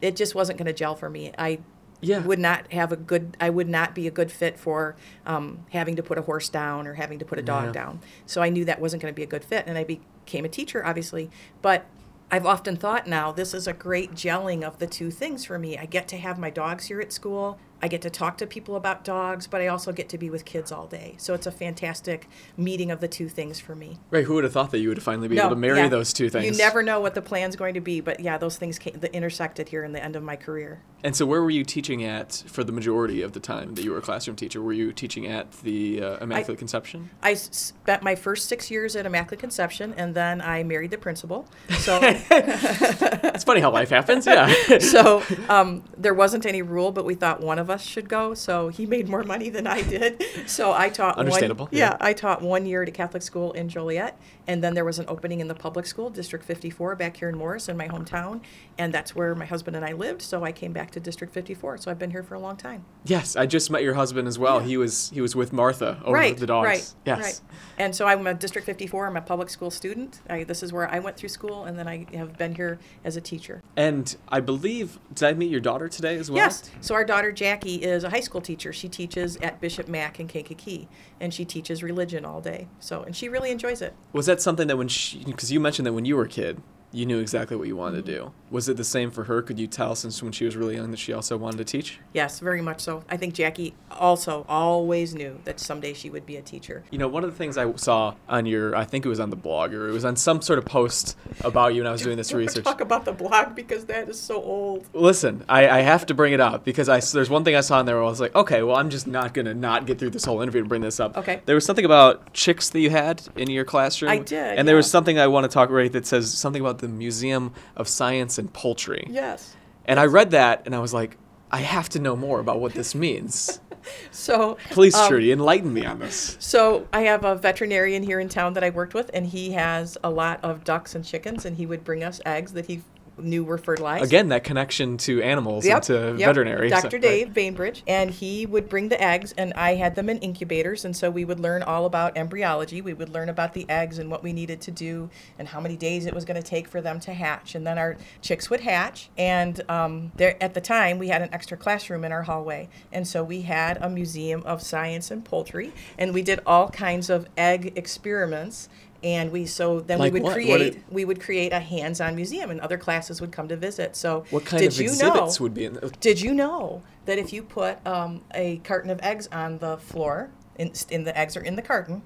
it 0.00 0.16
just 0.16 0.34
wasn't 0.34 0.58
going 0.58 0.66
to 0.66 0.72
gel 0.72 0.94
for 0.94 1.10
me. 1.10 1.32
I 1.38 1.58
Yeah. 2.00 2.20
would 2.20 2.38
not 2.38 2.72
have 2.72 2.92
a 2.92 2.96
good 2.96 3.36
i 3.40 3.50
would 3.50 3.68
not 3.68 3.92
be 3.92 4.06
a 4.06 4.10
good 4.12 4.30
fit 4.30 4.56
for 4.56 4.94
um, 5.26 5.66
having 5.70 5.96
to 5.96 6.02
put 6.02 6.16
a 6.16 6.22
horse 6.22 6.48
down 6.48 6.86
or 6.86 6.94
having 6.94 7.18
to 7.18 7.24
put 7.24 7.40
a 7.40 7.42
dog 7.42 7.66
Yeah. 7.66 7.72
down 7.72 8.00
so 8.24 8.40
i 8.40 8.48
knew 8.48 8.64
that 8.66 8.80
wasn't 8.80 9.02
going 9.02 9.12
to 9.12 9.16
be 9.16 9.24
a 9.24 9.26
good 9.26 9.44
fit 9.44 9.64
and 9.66 9.76
i 9.76 9.82
became 9.82 10.44
a 10.44 10.48
teacher 10.48 10.86
obviously 10.86 11.28
but 11.60 11.86
i've 12.30 12.46
often 12.46 12.76
thought 12.76 13.08
now 13.08 13.32
this 13.32 13.52
is 13.52 13.66
a 13.66 13.72
great 13.72 14.12
gelling 14.12 14.62
of 14.62 14.78
the 14.78 14.86
two 14.86 15.10
things 15.10 15.44
for 15.44 15.58
me 15.58 15.76
i 15.76 15.86
get 15.86 16.06
to 16.06 16.16
have 16.18 16.38
my 16.38 16.50
dogs 16.50 16.86
here 16.86 17.00
at 17.00 17.12
school 17.12 17.58
i 17.82 17.88
get 17.88 18.02
to 18.02 18.10
talk 18.10 18.38
to 18.38 18.46
people 18.46 18.76
about 18.76 19.04
dogs 19.04 19.46
but 19.46 19.60
i 19.60 19.66
also 19.66 19.92
get 19.92 20.08
to 20.08 20.18
be 20.18 20.30
with 20.30 20.44
kids 20.44 20.70
all 20.72 20.86
day 20.86 21.14
so 21.18 21.34
it's 21.34 21.46
a 21.46 21.52
fantastic 21.52 22.28
meeting 22.56 22.90
of 22.90 23.00
the 23.00 23.08
two 23.08 23.28
things 23.28 23.58
for 23.60 23.74
me 23.74 23.98
Right, 24.10 24.24
who 24.24 24.34
would 24.34 24.44
have 24.44 24.52
thought 24.52 24.70
that 24.70 24.78
you 24.78 24.88
would 24.88 25.02
finally 25.02 25.28
be 25.28 25.38
able 25.38 25.50
to 25.50 25.56
marry 25.56 25.78
yeah. 25.78 25.88
those 25.88 26.12
two 26.12 26.30
things? 26.30 26.44
you 26.44 26.64
never 26.64 26.82
know 26.82 27.00
what 27.00 27.14
the 27.14 27.22
plan's 27.22 27.56
going 27.56 27.74
to 27.74 27.80
be 27.80 28.00
but 28.00 28.20
yeah 28.20 28.38
those 28.38 28.56
things 28.56 28.78
came, 28.78 28.98
the 28.98 29.14
intersected 29.14 29.68
here 29.68 29.84
in 29.84 29.92
the 29.92 30.02
end 30.02 30.16
of 30.16 30.22
my 30.22 30.36
career 30.36 30.80
And 31.04 31.14
so, 31.14 31.24
where 31.26 31.40
were 31.40 31.50
you 31.50 31.64
teaching 31.64 32.02
at 32.02 32.42
for 32.48 32.64
the 32.64 32.72
majority 32.72 33.22
of 33.22 33.32
the 33.32 33.38
time 33.38 33.74
that 33.74 33.84
you 33.84 33.92
were 33.92 33.98
a 33.98 34.02
classroom 34.02 34.34
teacher? 34.36 34.60
Were 34.60 34.72
you 34.72 34.92
teaching 34.92 35.28
at 35.28 35.52
the 35.62 36.02
uh, 36.02 36.18
Immaculate 36.24 36.58
Conception? 36.58 37.10
I 37.22 37.34
spent 37.34 38.02
my 38.02 38.16
first 38.16 38.48
six 38.48 38.68
years 38.68 38.96
at 38.96 39.06
Immaculate 39.06 39.38
Conception, 39.38 39.94
and 39.96 40.12
then 40.16 40.40
I 40.40 40.64
married 40.64 40.90
the 40.90 40.98
principal. 40.98 41.46
So, 41.78 42.00
It's 42.02 43.44
funny 43.44 43.60
how 43.60 43.70
life 43.70 43.90
happens. 43.90 44.26
Yeah. 44.26 44.52
so 44.80 45.22
um, 45.48 45.84
there 45.96 46.14
wasn't 46.14 46.46
any 46.46 46.62
rule, 46.62 46.90
but 46.90 47.04
we 47.04 47.14
thought 47.14 47.40
one 47.40 47.60
of 47.60 47.67
us 47.70 47.82
should 47.82 48.08
go. 48.08 48.34
So 48.34 48.68
he 48.68 48.86
made 48.86 49.08
more 49.08 49.22
money 49.22 49.48
than 49.48 49.66
I 49.66 49.82
did. 49.82 50.22
So 50.46 50.72
I 50.72 50.88
taught. 50.88 51.18
Understandable, 51.18 51.66
One, 51.66 51.74
yeah. 51.74 51.90
yeah, 51.90 51.96
I 52.00 52.12
taught 52.12 52.42
one 52.42 52.66
year 52.66 52.82
at 52.82 52.88
a 52.88 52.92
Catholic 52.92 53.22
school 53.22 53.52
in 53.52 53.68
Joliet, 53.68 54.18
and 54.48 54.64
then 54.64 54.72
there 54.72 54.84
was 54.84 54.98
an 54.98 55.04
opening 55.08 55.40
in 55.40 55.46
the 55.46 55.54
public 55.54 55.84
school, 55.84 56.08
District 56.08 56.42
54, 56.42 56.96
back 56.96 57.18
here 57.18 57.28
in 57.28 57.36
Morris, 57.36 57.68
in 57.68 57.76
my 57.76 57.86
hometown, 57.86 58.40
and 58.78 58.92
that's 58.92 59.14
where 59.14 59.34
my 59.34 59.44
husband 59.44 59.76
and 59.76 59.84
I 59.84 59.92
lived. 59.92 60.22
So 60.22 60.42
I 60.42 60.52
came 60.52 60.72
back 60.72 60.90
to 60.92 61.00
District 61.00 61.32
54. 61.32 61.76
So 61.76 61.90
I've 61.90 61.98
been 61.98 62.10
here 62.10 62.22
for 62.22 62.34
a 62.34 62.40
long 62.40 62.56
time. 62.56 62.84
yes, 63.04 63.36
I 63.36 63.44
just 63.44 63.70
met 63.70 63.82
your 63.82 63.94
husband 63.94 64.26
as 64.26 64.38
well. 64.38 64.60
He 64.60 64.78
was 64.78 65.10
he 65.10 65.20
was 65.20 65.36
with 65.36 65.52
Martha 65.52 66.00
over 66.02 66.14
right, 66.14 66.36
the 66.36 66.46
dogs. 66.46 66.66
Right, 66.66 66.94
Yes. 67.04 67.20
right. 67.20 67.40
And 67.76 67.94
so 67.94 68.06
I'm 68.06 68.26
a 68.26 68.32
District 68.32 68.64
54. 68.64 69.06
I'm 69.06 69.16
a 69.18 69.20
public 69.20 69.50
school 69.50 69.70
student. 69.70 70.22
I, 70.30 70.44
this 70.44 70.62
is 70.62 70.72
where 70.72 70.90
I 70.90 70.98
went 70.98 71.18
through 71.18 71.28
school, 71.28 71.66
and 71.66 71.78
then 71.78 71.86
I 71.86 72.06
have 72.14 72.38
been 72.38 72.54
here 72.54 72.78
as 73.04 73.16
a 73.16 73.20
teacher. 73.20 73.62
And 73.76 74.16
I 74.30 74.40
believe 74.40 74.98
did 75.12 75.28
I 75.28 75.34
meet 75.34 75.50
your 75.50 75.60
daughter 75.60 75.88
today 75.88 76.16
as 76.16 76.30
well? 76.30 76.38
Yes. 76.38 76.70
So 76.80 76.94
our 76.94 77.04
daughter 77.04 77.32
Jackie 77.32 77.76
is 77.76 78.02
a 78.02 78.08
high 78.10 78.20
school 78.20 78.40
teacher. 78.40 78.72
She 78.72 78.88
teaches 78.88 79.36
at 79.38 79.60
Bishop 79.60 79.88
Mac 79.88 80.18
in 80.18 80.26
Kankakee, 80.26 80.88
and 81.20 81.34
she 81.34 81.44
teaches 81.44 81.82
religion 81.82 82.24
all 82.24 82.40
day. 82.40 82.68
So, 82.80 83.02
and 83.02 83.14
she 83.14 83.28
really 83.28 83.50
enjoys 83.50 83.82
it. 83.82 83.94
Was 84.12 84.24
that 84.26 84.37
something 84.42 84.68
that 84.68 84.76
when 84.76 84.88
she 84.88 85.22
because 85.24 85.50
you 85.52 85.60
mentioned 85.60 85.86
that 85.86 85.92
when 85.92 86.04
you 86.04 86.16
were 86.16 86.24
a 86.24 86.28
kid, 86.28 86.60
you 86.92 87.06
knew 87.06 87.18
exactly 87.18 87.56
what 87.56 87.68
you 87.68 87.76
wanted 87.76 88.04
to 88.04 88.12
mm-hmm. 88.12 88.24
do. 88.26 88.32
Was 88.50 88.68
it 88.68 88.78
the 88.78 88.84
same 88.84 89.10
for 89.10 89.24
her? 89.24 89.42
Could 89.42 89.58
you 89.58 89.66
tell 89.66 89.94
since 89.94 90.22
when 90.22 90.32
she 90.32 90.46
was 90.46 90.56
really 90.56 90.76
young 90.76 90.90
that 90.90 90.96
she 90.96 91.12
also 91.12 91.36
wanted 91.36 91.58
to 91.58 91.64
teach? 91.64 92.00
Yes, 92.14 92.40
very 92.40 92.62
much 92.62 92.80
so. 92.80 93.04
I 93.10 93.18
think 93.18 93.34
Jackie 93.34 93.74
also 93.90 94.46
always 94.48 95.14
knew 95.14 95.38
that 95.44 95.60
someday 95.60 95.92
she 95.92 96.08
would 96.08 96.24
be 96.24 96.36
a 96.36 96.42
teacher. 96.42 96.82
You 96.90 96.98
know, 96.98 97.08
one 97.08 97.24
of 97.24 97.30
the 97.30 97.36
things 97.36 97.58
I 97.58 97.70
saw 97.74 98.14
on 98.26 98.46
your, 98.46 98.74
I 98.74 98.84
think 98.84 99.04
it 99.04 99.08
was 99.08 99.20
on 99.20 99.28
the 99.28 99.36
blog 99.36 99.74
or 99.74 99.88
it 99.88 99.92
was 99.92 100.04
on 100.04 100.16
some 100.16 100.40
sort 100.40 100.58
of 100.58 100.64
post 100.64 101.16
about 101.42 101.74
you 101.74 101.82
when 101.82 101.88
I 101.88 101.92
was 101.92 102.02
doing 102.02 102.16
this 102.16 102.32
research. 102.32 102.64
Talk 102.64 102.80
about 102.80 103.04
the 103.04 103.12
blog 103.12 103.54
because 103.54 103.84
that 103.86 104.08
is 104.08 104.18
so 104.18 104.42
old. 104.42 104.88
Listen, 104.94 105.44
I, 105.46 105.68
I 105.68 105.80
have 105.80 106.06
to 106.06 106.14
bring 106.14 106.32
it 106.32 106.40
up 106.40 106.64
because 106.64 106.88
I, 106.88 107.00
there's 107.00 107.28
one 107.28 107.44
thing 107.44 107.54
I 107.54 107.60
saw 107.60 107.80
in 107.80 107.86
there 107.86 107.96
where 107.96 108.04
I 108.04 108.08
was 108.08 108.20
like, 108.20 108.34
okay, 108.34 108.62
well, 108.62 108.76
I'm 108.76 108.88
just 108.88 109.06
not 109.06 109.34
going 109.34 109.46
to 109.46 109.54
not 109.54 109.84
get 109.84 109.98
through 109.98 110.10
this 110.10 110.24
whole 110.24 110.40
interview 110.40 110.60
and 110.60 110.68
bring 110.70 110.80
this 110.80 111.00
up. 111.00 111.18
Okay. 111.18 111.42
There 111.44 111.54
was 111.54 111.66
something 111.66 111.84
about 111.84 112.32
chicks 112.32 112.70
that 112.70 112.80
you 112.80 112.88
had 112.88 113.22
in 113.36 113.50
your 113.50 113.66
classroom. 113.66 114.10
I 114.10 114.18
did, 114.18 114.58
And 114.58 114.66
there 114.66 114.76
was 114.76 114.90
something 114.90 115.18
I 115.18 115.26
want 115.26 115.44
to 115.44 115.48
talk 115.48 115.68
right 115.68 115.92
that 115.92 116.06
says 116.06 116.32
something 116.32 116.62
about 116.62 116.77
the 116.78 116.88
Museum 116.88 117.52
of 117.76 117.88
Science 117.88 118.38
and 118.38 118.52
Poultry. 118.52 119.06
Yes. 119.10 119.56
And 119.84 119.98
I 119.98 120.06
read 120.06 120.32
that 120.32 120.62
and 120.66 120.74
I 120.74 120.78
was 120.78 120.92
like, 120.92 121.16
I 121.50 121.58
have 121.58 121.88
to 121.90 121.98
know 121.98 122.14
more 122.14 122.40
about 122.40 122.60
what 122.60 122.74
this 122.74 122.94
means. 122.94 123.60
So 124.10 124.58
Please, 124.70 124.94
um, 124.94 125.08
Trudy, 125.08 125.32
enlighten 125.32 125.72
me 125.72 125.86
on 125.86 125.98
this. 125.98 126.36
So 126.40 126.86
I 126.92 127.02
have 127.02 127.24
a 127.24 127.36
veterinarian 127.36 128.02
here 128.02 128.20
in 128.20 128.28
town 128.28 128.52
that 128.54 128.64
I 128.64 128.70
worked 128.70 128.92
with, 128.92 129.10
and 129.14 129.26
he 129.26 129.52
has 129.52 129.96
a 130.04 130.10
lot 130.10 130.42
of 130.42 130.64
ducks 130.64 130.94
and 130.94 131.04
chickens, 131.04 131.46
and 131.46 131.56
he 131.56 131.64
would 131.64 131.84
bring 131.84 132.04
us 132.04 132.20
eggs 132.26 132.52
that 132.52 132.66
he 132.66 132.82
knew 133.20 133.44
were 133.44 133.58
fertilized. 133.58 134.04
Again, 134.04 134.28
that 134.28 134.44
connection 134.44 134.96
to 134.98 135.22
animals 135.22 135.64
Yep, 135.64 135.74
and 135.74 135.82
to 135.84 136.16
yep. 136.18 136.28
veterinary. 136.28 136.70
so- 136.70 136.80
Dr. 136.82 136.96
right. 136.96 137.02
Dave 137.02 137.34
Bainbridge, 137.34 137.82
and 137.86 138.10
he 138.10 138.46
would 138.46 138.68
bring 138.68 138.88
the 138.88 139.02
eggs, 139.02 139.34
and 139.36 139.52
I 139.54 139.74
had 139.74 139.94
them 139.94 140.08
in 140.08 140.18
incubators, 140.18 140.84
and 140.84 140.96
so 140.96 141.10
we 141.10 141.24
would 141.24 141.40
learn 141.40 141.62
all 141.62 141.84
about 141.86 142.16
embryology. 142.16 142.80
We 142.80 142.94
would 142.94 143.08
learn 143.08 143.28
about 143.28 143.54
the 143.54 143.68
eggs 143.68 143.98
and 143.98 144.10
what 144.10 144.22
we 144.22 144.32
needed 144.32 144.60
to 144.62 144.70
do, 144.70 145.10
and 145.38 145.48
how 145.48 145.60
many 145.60 145.76
days 145.76 146.06
it 146.06 146.14
was 146.14 146.24
going 146.24 146.40
to 146.40 146.48
take 146.48 146.68
for 146.68 146.80
them 146.80 147.00
to 147.00 147.12
hatch, 147.12 147.54
and 147.54 147.66
then 147.66 147.78
our 147.78 147.96
chicks 148.22 148.50
would 148.50 148.60
hatch. 148.60 149.10
And 149.16 149.60
um, 149.70 150.12
there, 150.16 150.36
at 150.42 150.54
the 150.54 150.60
time, 150.60 150.98
we 150.98 151.08
had 151.08 151.22
an 151.22 151.28
extra 151.32 151.56
classroom 151.56 152.04
in 152.04 152.12
our 152.12 152.22
hallway, 152.22 152.68
and 152.92 153.06
so 153.06 153.22
we 153.24 153.42
had 153.42 153.78
a 153.80 153.88
museum 153.88 154.42
of 154.44 154.62
science 154.62 155.10
and 155.10 155.24
poultry, 155.24 155.72
and 155.98 156.14
we 156.14 156.22
did 156.22 156.40
all 156.46 156.68
kinds 156.68 157.10
of 157.10 157.26
egg 157.36 157.72
experiments. 157.76 158.68
And 159.02 159.30
we 159.30 159.46
so 159.46 159.80
then 159.80 159.98
Like 160.00 160.12
we 160.12 160.20
would 160.20 160.24
what? 160.24 160.30
What 160.30 160.34
create 160.34 160.72
did- 160.72 160.84
we 160.90 161.04
would 161.04 161.20
create 161.20 161.52
a 161.52 161.60
hands-on 161.60 162.16
museum, 162.16 162.50
and 162.50 162.60
other 162.60 162.76
classes 162.76 163.20
would 163.20 163.30
come 163.30 163.46
to 163.48 163.56
visit. 163.56 163.94
So 163.94 164.24
What 164.30 164.44
kind 164.44 164.60
did 164.60 164.72
of 164.72 164.80
you 164.80 164.88
exhibits 164.88 165.38
know, 165.38 165.44
would 165.44 165.54
be 165.54 165.66
in 165.66 165.74
the, 165.74 165.88
did 166.00 166.20
you 166.20 166.34
know 166.34 166.82
that 167.06 167.18
if 167.18 167.32
you 167.32 167.42
put 167.42 167.84
um, 167.86 168.22
a 168.34 168.56
carton 168.58 168.90
of 168.90 168.98
eggs 169.02 169.28
on 169.30 169.58
the 169.58 169.76
floor, 169.78 170.30
in, 170.56 170.72
in 170.90 171.04
the 171.04 171.16
eggs 171.16 171.36
are 171.36 171.42
in 171.42 171.54
the 171.54 171.62
carton, 171.62 172.02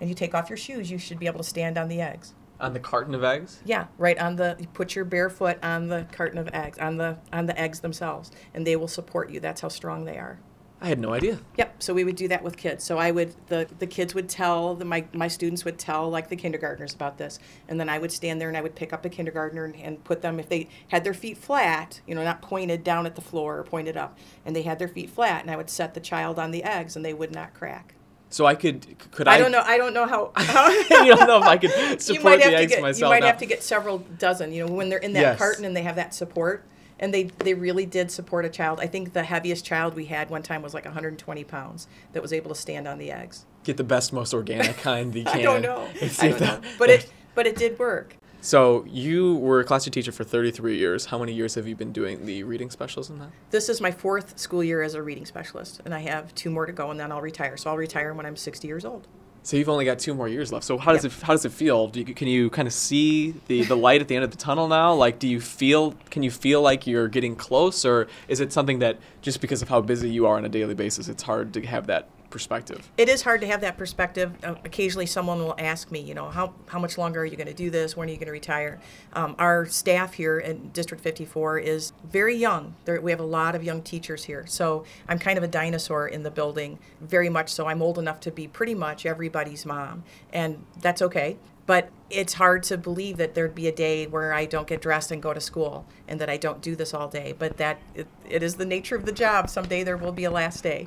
and 0.00 0.08
you 0.08 0.14
take 0.14 0.34
off 0.34 0.48
your 0.48 0.56
shoes, 0.56 0.90
you 0.90 0.98
should 0.98 1.18
be 1.18 1.26
able 1.26 1.38
to 1.38 1.44
stand 1.44 1.76
on 1.76 1.88
the 1.88 2.00
eggs. 2.00 2.34
on 2.60 2.72
the 2.74 2.80
carton 2.80 3.14
of 3.14 3.24
eggs? 3.24 3.60
Yeah, 3.64 3.86
right 3.98 4.18
on 4.18 4.36
the. 4.36 4.56
You 4.60 4.68
put 4.68 4.94
your 4.94 5.04
bare 5.04 5.28
foot 5.28 5.58
on 5.64 5.88
the 5.88 6.06
carton 6.12 6.38
of 6.38 6.48
eggs, 6.54 6.78
on 6.78 6.96
the 6.96 7.18
on 7.32 7.46
the 7.46 7.58
eggs 7.60 7.80
themselves, 7.80 8.30
and 8.54 8.64
they 8.66 8.76
will 8.76 8.88
support 8.88 9.30
you. 9.30 9.40
That's 9.40 9.60
how 9.62 9.68
strong 9.68 10.04
they 10.04 10.16
are. 10.16 10.38
I 10.80 10.88
had 10.88 10.98
no 10.98 11.14
idea. 11.14 11.40
Yep. 11.56 11.82
So 11.82 11.94
we 11.94 12.04
would 12.04 12.16
do 12.16 12.28
that 12.28 12.42
with 12.44 12.56
kids. 12.56 12.84
So 12.84 12.98
I 12.98 13.10
would 13.10 13.34
the 13.46 13.66
the 13.78 13.86
kids 13.86 14.14
would 14.14 14.28
tell 14.28 14.74
the 14.74 14.84
my 14.84 15.06
my 15.14 15.26
students 15.28 15.64
would 15.64 15.78
tell 15.78 16.10
like 16.10 16.28
the 16.28 16.36
kindergartners 16.36 16.92
about 16.94 17.16
this, 17.16 17.38
and 17.68 17.80
then 17.80 17.88
I 17.88 17.98
would 17.98 18.12
stand 18.12 18.40
there 18.40 18.48
and 18.48 18.56
I 18.56 18.60
would 18.60 18.74
pick 18.74 18.92
up 18.92 19.04
a 19.04 19.08
kindergartner 19.08 19.64
and, 19.64 19.74
and 19.76 20.04
put 20.04 20.20
them 20.20 20.38
if 20.38 20.48
they 20.50 20.68
had 20.88 21.02
their 21.02 21.14
feet 21.14 21.38
flat, 21.38 22.00
you 22.06 22.14
know, 22.14 22.22
not 22.22 22.42
pointed 22.42 22.84
down 22.84 23.06
at 23.06 23.14
the 23.14 23.22
floor 23.22 23.58
or 23.58 23.62
pointed 23.64 23.96
up, 23.96 24.18
and 24.44 24.54
they 24.54 24.62
had 24.62 24.78
their 24.78 24.88
feet 24.88 25.08
flat, 25.08 25.40
and 25.42 25.50
I 25.50 25.56
would 25.56 25.70
set 25.70 25.94
the 25.94 26.00
child 26.00 26.38
on 26.38 26.50
the 26.50 26.62
eggs 26.62 26.94
and 26.94 27.04
they 27.04 27.14
would 27.14 27.32
not 27.32 27.54
crack. 27.54 27.94
So 28.28 28.44
I 28.44 28.54
could 28.54 28.98
could 29.12 29.28
I? 29.28 29.36
I 29.36 29.38
don't 29.38 29.52
know. 29.52 29.62
I 29.64 29.78
don't 29.78 29.94
know 29.94 30.04
how. 30.06 30.32
how 30.36 30.68
you 31.04 31.14
don't 31.16 31.26
know 31.26 31.38
if 31.38 31.44
I 31.46 31.56
could 31.56 31.70
support 32.02 32.38
the 32.40 32.54
eggs 32.54 32.72
get 32.72 32.82
myself. 32.82 33.00
you 33.00 33.14
might 33.14 33.20
now. 33.20 33.28
have 33.28 33.38
to 33.38 33.46
get 33.46 33.62
several 33.62 33.98
dozen. 34.18 34.52
You 34.52 34.66
know, 34.66 34.72
when 34.74 34.88
they're 34.90 34.98
in 34.98 35.14
that 35.14 35.20
Yes. 35.20 35.38
carton 35.38 35.64
and 35.64 35.74
they 35.76 35.82
have 35.82 35.96
that 35.96 36.12
support, 36.12 36.64
and 36.98 37.12
they 37.12 37.24
they 37.24 37.54
really 37.54 37.86
did 37.86 38.10
support 38.10 38.44
a 38.44 38.48
child. 38.48 38.80
I 38.80 38.86
think 38.86 39.12
the 39.12 39.22
heaviest 39.22 39.64
child 39.64 39.94
we 39.94 40.06
had 40.06 40.30
one 40.30 40.42
time 40.42 40.62
was 40.62 40.74
like 40.74 40.84
120 40.84 41.44
pounds 41.44 41.88
that 42.12 42.22
was 42.22 42.32
able 42.32 42.48
to 42.50 42.54
stand 42.54 42.86
on 42.88 42.98
the 42.98 43.10
eggs. 43.10 43.44
get 43.64 43.76
the 43.76 43.84
best, 43.84 44.12
most 44.12 44.32
organic 44.34 44.76
kind 44.78 45.14
you 45.14 45.24
can. 45.24 45.38
I 45.38 45.42
don't 45.42 45.62
know. 45.62 45.88
I 46.20 46.28
don't 46.28 46.40
know. 46.40 46.60
But 46.78 46.90
it 46.90 47.12
but 47.34 47.46
it 47.46 47.56
did 47.56 47.78
work. 47.78 48.16
So 48.40 48.84
you 48.88 49.34
were 49.36 49.58
a 49.58 49.64
classroom 49.64 49.90
teacher 49.92 50.12
for 50.12 50.22
33 50.22 50.76
years. 50.76 51.06
How 51.06 51.18
many 51.18 51.32
years 51.32 51.56
have 51.56 51.66
you 51.66 51.74
been 51.74 51.90
doing 51.90 52.24
the 52.26 52.44
reading 52.44 52.70
specials 52.70 53.10
in 53.10 53.18
that? 53.18 53.30
This 53.50 53.68
is 53.68 53.80
my 53.80 53.90
fourth 53.90 54.38
school 54.38 54.62
year 54.62 54.82
as 54.82 54.94
a 54.94 55.02
reading 55.02 55.26
specialist, 55.26 55.80
and 55.84 55.92
I 55.92 55.98
have 56.00 56.32
two 56.36 56.50
more 56.50 56.64
to 56.64 56.72
go, 56.72 56.92
and 56.92 57.00
then 57.00 57.10
I'll 57.10 57.20
retire. 57.20 57.56
So 57.56 57.70
I'll 57.70 57.76
retire 57.76 58.14
when 58.14 58.24
I'm 58.24 58.36
60 58.36 58.68
years 58.68 58.84
old. 58.84 59.08
So 59.46 59.56
you've 59.56 59.68
only 59.68 59.84
got 59.84 60.00
two 60.00 60.12
more 60.12 60.26
years 60.26 60.52
left. 60.52 60.64
So 60.64 60.76
how 60.76 60.92
does 60.92 61.04
it 61.04 61.12
how 61.22 61.32
does 61.32 61.44
it 61.44 61.52
feel? 61.52 61.86
Do 61.86 62.00
you, 62.00 62.14
can 62.14 62.26
you 62.26 62.50
kind 62.50 62.66
of 62.66 62.74
see 62.74 63.32
the, 63.46 63.62
the 63.62 63.76
light 63.76 64.00
at 64.00 64.08
the 64.08 64.16
end 64.16 64.24
of 64.24 64.32
the 64.32 64.36
tunnel 64.36 64.66
now? 64.66 64.92
Like, 64.92 65.20
do 65.20 65.28
you 65.28 65.40
feel 65.40 65.94
can 66.10 66.24
you 66.24 66.32
feel 66.32 66.62
like 66.62 66.84
you're 66.84 67.06
getting 67.06 67.36
close, 67.36 67.84
or 67.84 68.08
is 68.26 68.40
it 68.40 68.52
something 68.52 68.80
that 68.80 68.98
just 69.22 69.40
because 69.40 69.62
of 69.62 69.68
how 69.68 69.80
busy 69.80 70.10
you 70.10 70.26
are 70.26 70.36
on 70.36 70.44
a 70.44 70.48
daily 70.48 70.74
basis, 70.74 71.06
it's 71.06 71.22
hard 71.22 71.54
to 71.54 71.64
have 71.64 71.86
that 71.86 72.08
perspective. 72.30 72.90
It 72.96 73.08
is 73.08 73.22
hard 73.22 73.40
to 73.40 73.46
have 73.46 73.60
that 73.60 73.76
perspective. 73.76 74.32
Uh, 74.42 74.54
occasionally, 74.64 75.06
someone 75.06 75.38
will 75.38 75.54
ask 75.58 75.90
me, 75.90 76.00
you 76.00 76.14
know, 76.14 76.28
how, 76.28 76.54
how 76.66 76.78
much 76.78 76.98
longer 76.98 77.20
are 77.20 77.24
you 77.24 77.36
going 77.36 77.46
to 77.46 77.54
do 77.54 77.70
this? 77.70 77.96
When 77.96 78.08
are 78.08 78.12
you 78.12 78.18
going 78.18 78.26
to 78.26 78.32
retire? 78.32 78.80
Um, 79.12 79.34
our 79.38 79.66
staff 79.66 80.14
here 80.14 80.38
in 80.38 80.70
District 80.70 81.02
54 81.02 81.58
is 81.58 81.92
very 82.04 82.36
young. 82.36 82.74
We 82.86 83.10
have 83.10 83.20
a 83.20 83.24
lot 83.24 83.54
of 83.54 83.64
young 83.64 83.82
teachers 83.82 84.24
here. 84.24 84.46
So 84.46 84.84
I'm 85.08 85.18
kind 85.18 85.38
of 85.38 85.44
a 85.44 85.48
dinosaur 85.48 86.08
in 86.08 86.22
the 86.22 86.30
building, 86.30 86.78
very 87.00 87.28
much 87.28 87.50
so. 87.50 87.66
I'm 87.66 87.82
old 87.82 87.98
enough 87.98 88.20
to 88.20 88.30
be 88.30 88.48
pretty 88.48 88.74
much 88.74 89.06
everybody's 89.06 89.64
mom, 89.66 90.04
and 90.32 90.64
that's 90.80 91.02
okay. 91.02 91.36
But 91.66 91.90
it's 92.10 92.34
hard 92.34 92.62
to 92.64 92.78
believe 92.78 93.16
that 93.16 93.34
there'd 93.34 93.54
be 93.54 93.66
a 93.66 93.72
day 93.72 94.06
where 94.06 94.32
I 94.32 94.44
don't 94.44 94.68
get 94.68 94.80
dressed 94.80 95.10
and 95.10 95.20
go 95.20 95.34
to 95.34 95.40
school 95.40 95.84
and 96.06 96.20
that 96.20 96.30
I 96.30 96.36
don't 96.36 96.62
do 96.62 96.76
this 96.76 96.94
all 96.94 97.08
day. 97.08 97.34
But 97.36 97.56
that 97.56 97.80
it, 97.94 98.06
it 98.28 98.42
is 98.44 98.54
the 98.54 98.64
nature 98.64 98.94
of 98.94 99.04
the 99.04 99.12
job. 99.12 99.50
Someday 99.50 99.82
there 99.82 99.96
will 99.96 100.12
be 100.12 100.24
a 100.24 100.30
last 100.30 100.62
day. 100.62 100.86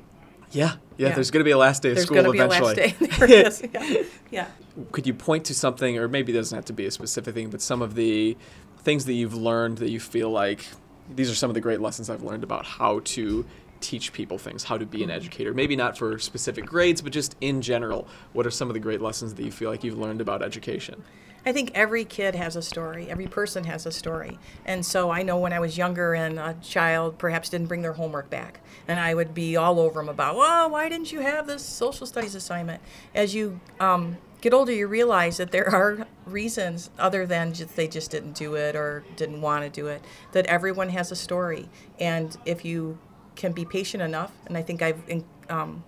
Yeah, 0.52 0.74
yeah. 0.98 1.10
Yeah. 1.10 1.16
There's 1.16 1.32
going 1.32 1.42
to 1.42 1.46
be 1.46 1.52
a 1.52 1.58
last 1.58 1.84
day 1.84 1.90
of 1.90 1.96
There's 1.96 2.06
school 2.08 2.16
going 2.24 2.26
to 2.26 2.32
be 2.32 2.40
eventually. 2.40 2.74
a 2.74 2.88
last 2.88 3.00
day. 3.00 3.26
There 3.28 3.46
is. 3.48 3.64
Yeah. 3.74 4.04
yeah. 4.32 4.48
Could 4.92 5.06
you 5.08 5.14
point 5.14 5.46
to 5.46 5.54
something, 5.54 5.98
or 5.98 6.08
maybe 6.08 6.32
it 6.34 6.36
doesn't 6.36 6.56
have 6.56 6.66
to 6.66 6.74
be 6.74 6.86
a 6.86 6.92
specific 6.92 7.34
thing, 7.36 7.50
but 7.50 7.62
some 7.62 7.82
of 7.82 7.96
the 7.96 8.36
things 8.80 9.06
that 9.06 9.14
you've 9.14 9.34
learned 9.36 9.78
that 9.80 9.90
you 9.90 10.00
feel 10.00 10.30
like 10.32 10.66
these 11.14 11.30
are 11.30 11.36
some 11.36 11.50
of 11.50 11.54
the 11.54 11.62
great 11.62 11.82
lessons 11.82 12.10
I've 12.10 12.24
learned 12.24 12.44
about 12.44 12.66
how 12.66 13.00
to 13.04 13.46
teach 13.82 14.12
people 14.14 14.38
things, 14.38 14.64
how 14.64 14.78
to 14.78 14.86
be 14.86 15.00
Mm-hmm. 15.00 15.10
an 15.10 15.16
educator. 15.16 15.54
Maybe 15.54 15.76
not 15.76 15.98
for 15.98 16.20
specific 16.20 16.66
grades, 16.66 17.02
but 17.02 17.14
just 17.14 17.36
in 17.42 17.62
general. 17.62 18.08
What 18.34 18.46
are 18.46 18.52
some 18.52 18.68
of 18.70 18.74
the 18.74 18.80
great 18.80 19.02
lessons 19.02 19.34
that 19.36 19.44
you 19.44 19.52
feel 19.52 19.70
like 19.70 19.84
you've 19.84 19.98
learned 19.98 20.20
about 20.22 20.42
education? 20.42 21.04
I 21.46 21.52
think 21.52 21.72
every 21.74 22.06
kid 22.06 22.36
has 22.36 22.56
a 22.56 22.62
story. 22.62 23.10
Every 23.10 23.28
person 23.28 23.64
has 23.64 23.86
a 23.86 23.92
story. 23.92 24.38
And 24.66 24.86
so 24.86 25.10
I 25.10 25.24
know 25.24 25.38
when 25.38 25.54
I 25.54 25.60
was 25.60 25.78
younger 25.78 26.14
and 26.14 26.40
a 26.40 26.56
child 26.62 27.18
perhaps 27.18 27.50
didn't 27.50 27.68
bring 27.68 27.82
their 27.82 27.94
homework 27.94 28.30
back, 28.30 28.60
and 28.88 29.00
I 29.00 29.14
would 29.14 29.34
be 29.34 29.56
all 29.56 29.80
over 29.80 30.00
them 30.00 30.10
about, 30.10 30.36
well, 30.36 30.70
why 30.70 30.90
didn't 30.90 31.12
you 31.12 31.22
have 31.22 31.48
this 31.48 31.64
social 31.64 32.06
studies 32.06 32.36
assignment? 32.36 32.82
As 33.16 33.34
you 33.34 33.60
um, 33.80 34.18
get 34.42 34.54
older, 34.54 34.72
you 34.72 34.88
realize 34.88 35.38
that 35.38 35.52
there 35.52 35.70
are 35.70 36.08
reasons 36.26 36.90
other 37.00 37.26
than 37.26 37.54
just 37.54 37.76
they 37.76 37.88
just 37.88 38.12
didn't 38.12 38.36
do 38.36 38.56
it 38.56 38.76
or 38.76 39.04
didn't 39.16 39.42
want 39.42 39.64
to 39.64 39.70
do 39.70 39.88
it, 39.88 40.04
that 40.34 40.46
everyone 40.48 40.90
has 40.90 41.12
a 41.12 41.16
story. 41.16 41.70
And 42.00 42.38
if 42.46 42.66
you 42.66 43.00
can 43.36 43.54
be 43.54 43.66
patient 43.66 44.04
enough, 44.04 44.34
and 44.46 44.58
I 44.58 44.62
think 44.62 44.82
I've 44.82 45.02
um, 45.50 45.84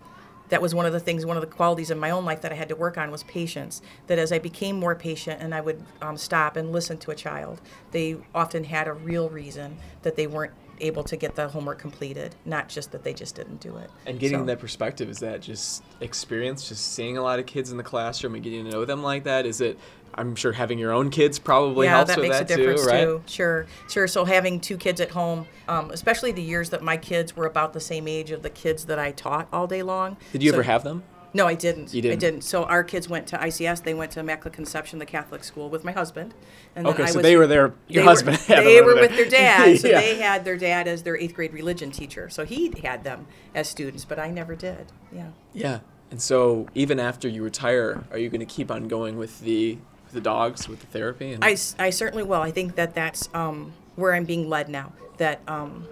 that 0.52 0.62
was 0.62 0.76
one 0.76 0.86
of 0.86 0.92
the 0.92 1.00
things, 1.00 1.26
one 1.26 1.38
of 1.38 1.42
the 1.42 1.48
qualities 1.48 1.90
in 1.92 1.98
my 1.98 2.12
own 2.12 2.26
life 2.26 2.42
that 2.42 2.52
I 2.52 2.56
had 2.56 2.68
to 2.70 2.76
work 2.76 2.98
on 2.98 3.10
was 3.10 3.24
patience. 3.24 3.82
That 4.08 4.20
as 4.20 4.34
I 4.34 4.38
became 4.38 4.76
more 4.76 4.96
patient 4.96 5.42
and 5.42 5.56
I 5.56 5.62
would 5.62 5.82
um, 6.02 6.18
stop 6.18 6.58
and 6.58 6.74
listen 6.74 6.98
to 7.00 7.12
a 7.12 7.16
child, 7.16 7.62
they 7.92 8.18
often 8.36 8.66
had 8.66 8.88
a 8.90 8.94
real 8.94 9.30
reason 9.30 9.78
that 10.04 10.18
they 10.18 10.28
weren't 10.28 10.52
able 10.82 11.04
to 11.06 11.16
get 11.16 11.36
the 11.36 11.48
homework 11.48 11.80
completed, 11.80 12.36
not 12.44 12.68
just 12.68 12.92
that 12.92 13.04
they 13.04 13.14
just 13.14 13.36
didn't 13.36 13.62
do 13.62 13.78
it. 13.78 13.90
And 14.06 14.20
getting 14.20 14.40
So- 14.40 14.46
that 14.46 14.60
perspective, 14.60 15.10
is 15.10 15.20
that 15.20 15.40
just 15.42 15.84
experience, 16.02 16.68
just 16.68 16.94
seeing 16.94 17.18
a 17.18 17.22
lot 17.22 17.40
of 17.40 17.46
kids 17.46 17.72
in 17.72 17.78
the 17.78 17.84
classroom 17.84 18.36
and 18.36 18.44
getting 18.44 18.66
to 18.66 18.72
know 18.72 18.84
them 18.84 19.02
like 19.02 19.24
that? 19.24 19.46
Is 19.46 19.62
it, 19.62 19.80
I'm 20.16 20.36
sure 20.36 20.52
having 20.52 20.78
your 20.80 20.92
own 20.92 21.10
kids 21.10 21.40
probably 21.40 21.88
yeah, 21.88 21.96
helps 21.98 22.10
that 22.10 22.18
with 22.20 22.30
makes 22.30 22.40
that 22.40 22.52
a 22.52 22.56
difference 22.56 22.82
too, 22.84 22.88
right? 22.88 23.04
too. 23.04 23.24
Sure, 23.28 23.66
sure. 23.90 24.08
So 24.08 24.26
having 24.26 24.60
two 24.60 24.78
kids 24.78 25.00
at 25.02 25.12
home, 25.12 25.48
um, 25.68 25.92
especially 25.92 26.32
the 26.32 26.42
years 26.42 26.70
that 26.72 26.82
my 26.82 26.98
kids 26.98 27.36
were 27.36 27.46
about 27.46 27.74
the 27.74 27.80
same 27.80 28.08
age 28.08 28.32
of 28.32 28.44
the 28.44 28.50
kids 28.50 28.86
that 28.86 29.00
I 29.00 29.12
taught 29.12 29.48
all 29.54 29.68
day 29.68 29.84
long. 29.84 30.18
Did 30.32 30.44
you 30.44 30.50
So- 30.52 30.56
ever 30.58 30.64
have 30.64 30.84
them? 30.84 31.04
No, 31.34 31.48
I 31.48 31.54
didn't. 31.54 31.94
You 31.94 32.02
didn't? 32.02 32.18
I 32.18 32.20
didn't. 32.20 32.42
So 32.42 32.66
our 32.66 32.84
kids 32.84 33.08
went 33.08 33.26
to 33.28 33.38
ICS. 33.42 33.80
They 33.86 33.94
went 33.94 34.12
to 34.12 34.20
Immaculate 34.20 34.52
Conception, 34.52 35.00
the 35.00 35.06
Catholic 35.06 35.46
school, 35.46 35.70
with 35.70 35.86
my 35.86 35.94
husband. 35.94 36.34
And 36.76 36.86
then 36.86 36.94
Okay, 36.94 37.06
so 37.06 37.22
they 37.22 37.38
were 37.38 37.48
there- 37.48 37.74
your 37.88 38.04
husband 38.04 38.38
Were, 38.50 38.56
they 38.56 38.82
were 38.82 38.96
with 38.96 39.16
their 39.16 39.30
dad, 39.30 39.78
so 39.80 39.88
Yeah. 39.88 40.02
they 40.02 40.16
had 40.18 40.44
their 40.44 40.58
dad 40.58 40.90
as 40.90 41.04
their 41.04 41.16
eighth 41.18 41.34
grade 41.34 41.54
religion 41.54 41.90
teacher. 41.90 42.28
So 42.30 42.44
he 42.44 42.74
had 42.84 43.06
them 43.06 43.28
as 43.56 43.70
students, 43.70 44.04
but 44.04 44.20
I 44.20 44.30
never 44.30 44.56
did. 44.56 44.92
Yeah. 45.16 45.28
Yeah. 45.54 45.80
And 46.10 46.22
so 46.22 46.68
even 46.76 47.00
after 47.00 47.30
you 47.30 47.42
retire, 47.46 48.04
are 48.12 48.18
you 48.18 48.28
going 48.28 48.42
to 48.42 48.46
keep 48.46 48.70
on 48.70 48.90
going 48.90 49.18
with 49.18 49.40
the 49.40 49.78
the 50.12 50.22
dogs, 50.22 50.68
with 50.68 50.80
the 50.80 50.88
therapy? 50.88 51.38
I, 51.42 51.58
I 51.80 51.90
certainly 51.90 52.24
will. 52.24 52.42
I 52.42 52.52
think 52.52 52.76
that 52.76 52.94
that's 52.96 53.30
um, 53.34 53.74
where 53.96 54.14
I'm 54.14 54.26
being 54.26 54.50
led 54.50 54.70
now. 54.70 54.94
That 55.18 55.42
um, 55.48 55.88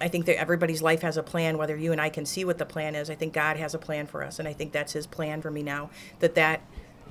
I 0.00 0.08
think 0.08 0.26
that 0.26 0.38
everybody's 0.38 0.82
life 0.82 1.02
has 1.02 1.16
a 1.16 1.22
plan, 1.22 1.58
whether 1.58 1.76
you 1.76 1.92
and 1.92 2.00
I 2.00 2.08
can 2.08 2.26
see 2.26 2.44
what 2.44 2.58
the 2.58 2.66
plan 2.66 2.94
is. 2.94 3.08
I 3.10 3.14
think 3.14 3.32
God 3.32 3.56
has 3.56 3.74
a 3.74 3.78
plan 3.78 4.06
for 4.06 4.22
us, 4.22 4.38
and 4.38 4.48
I 4.48 4.52
think 4.52 4.72
that's 4.72 4.92
His 4.92 5.06
plan 5.06 5.40
for 5.42 5.50
me 5.50 5.62
now. 5.62 5.90
That 6.20 6.34
that 6.34 6.62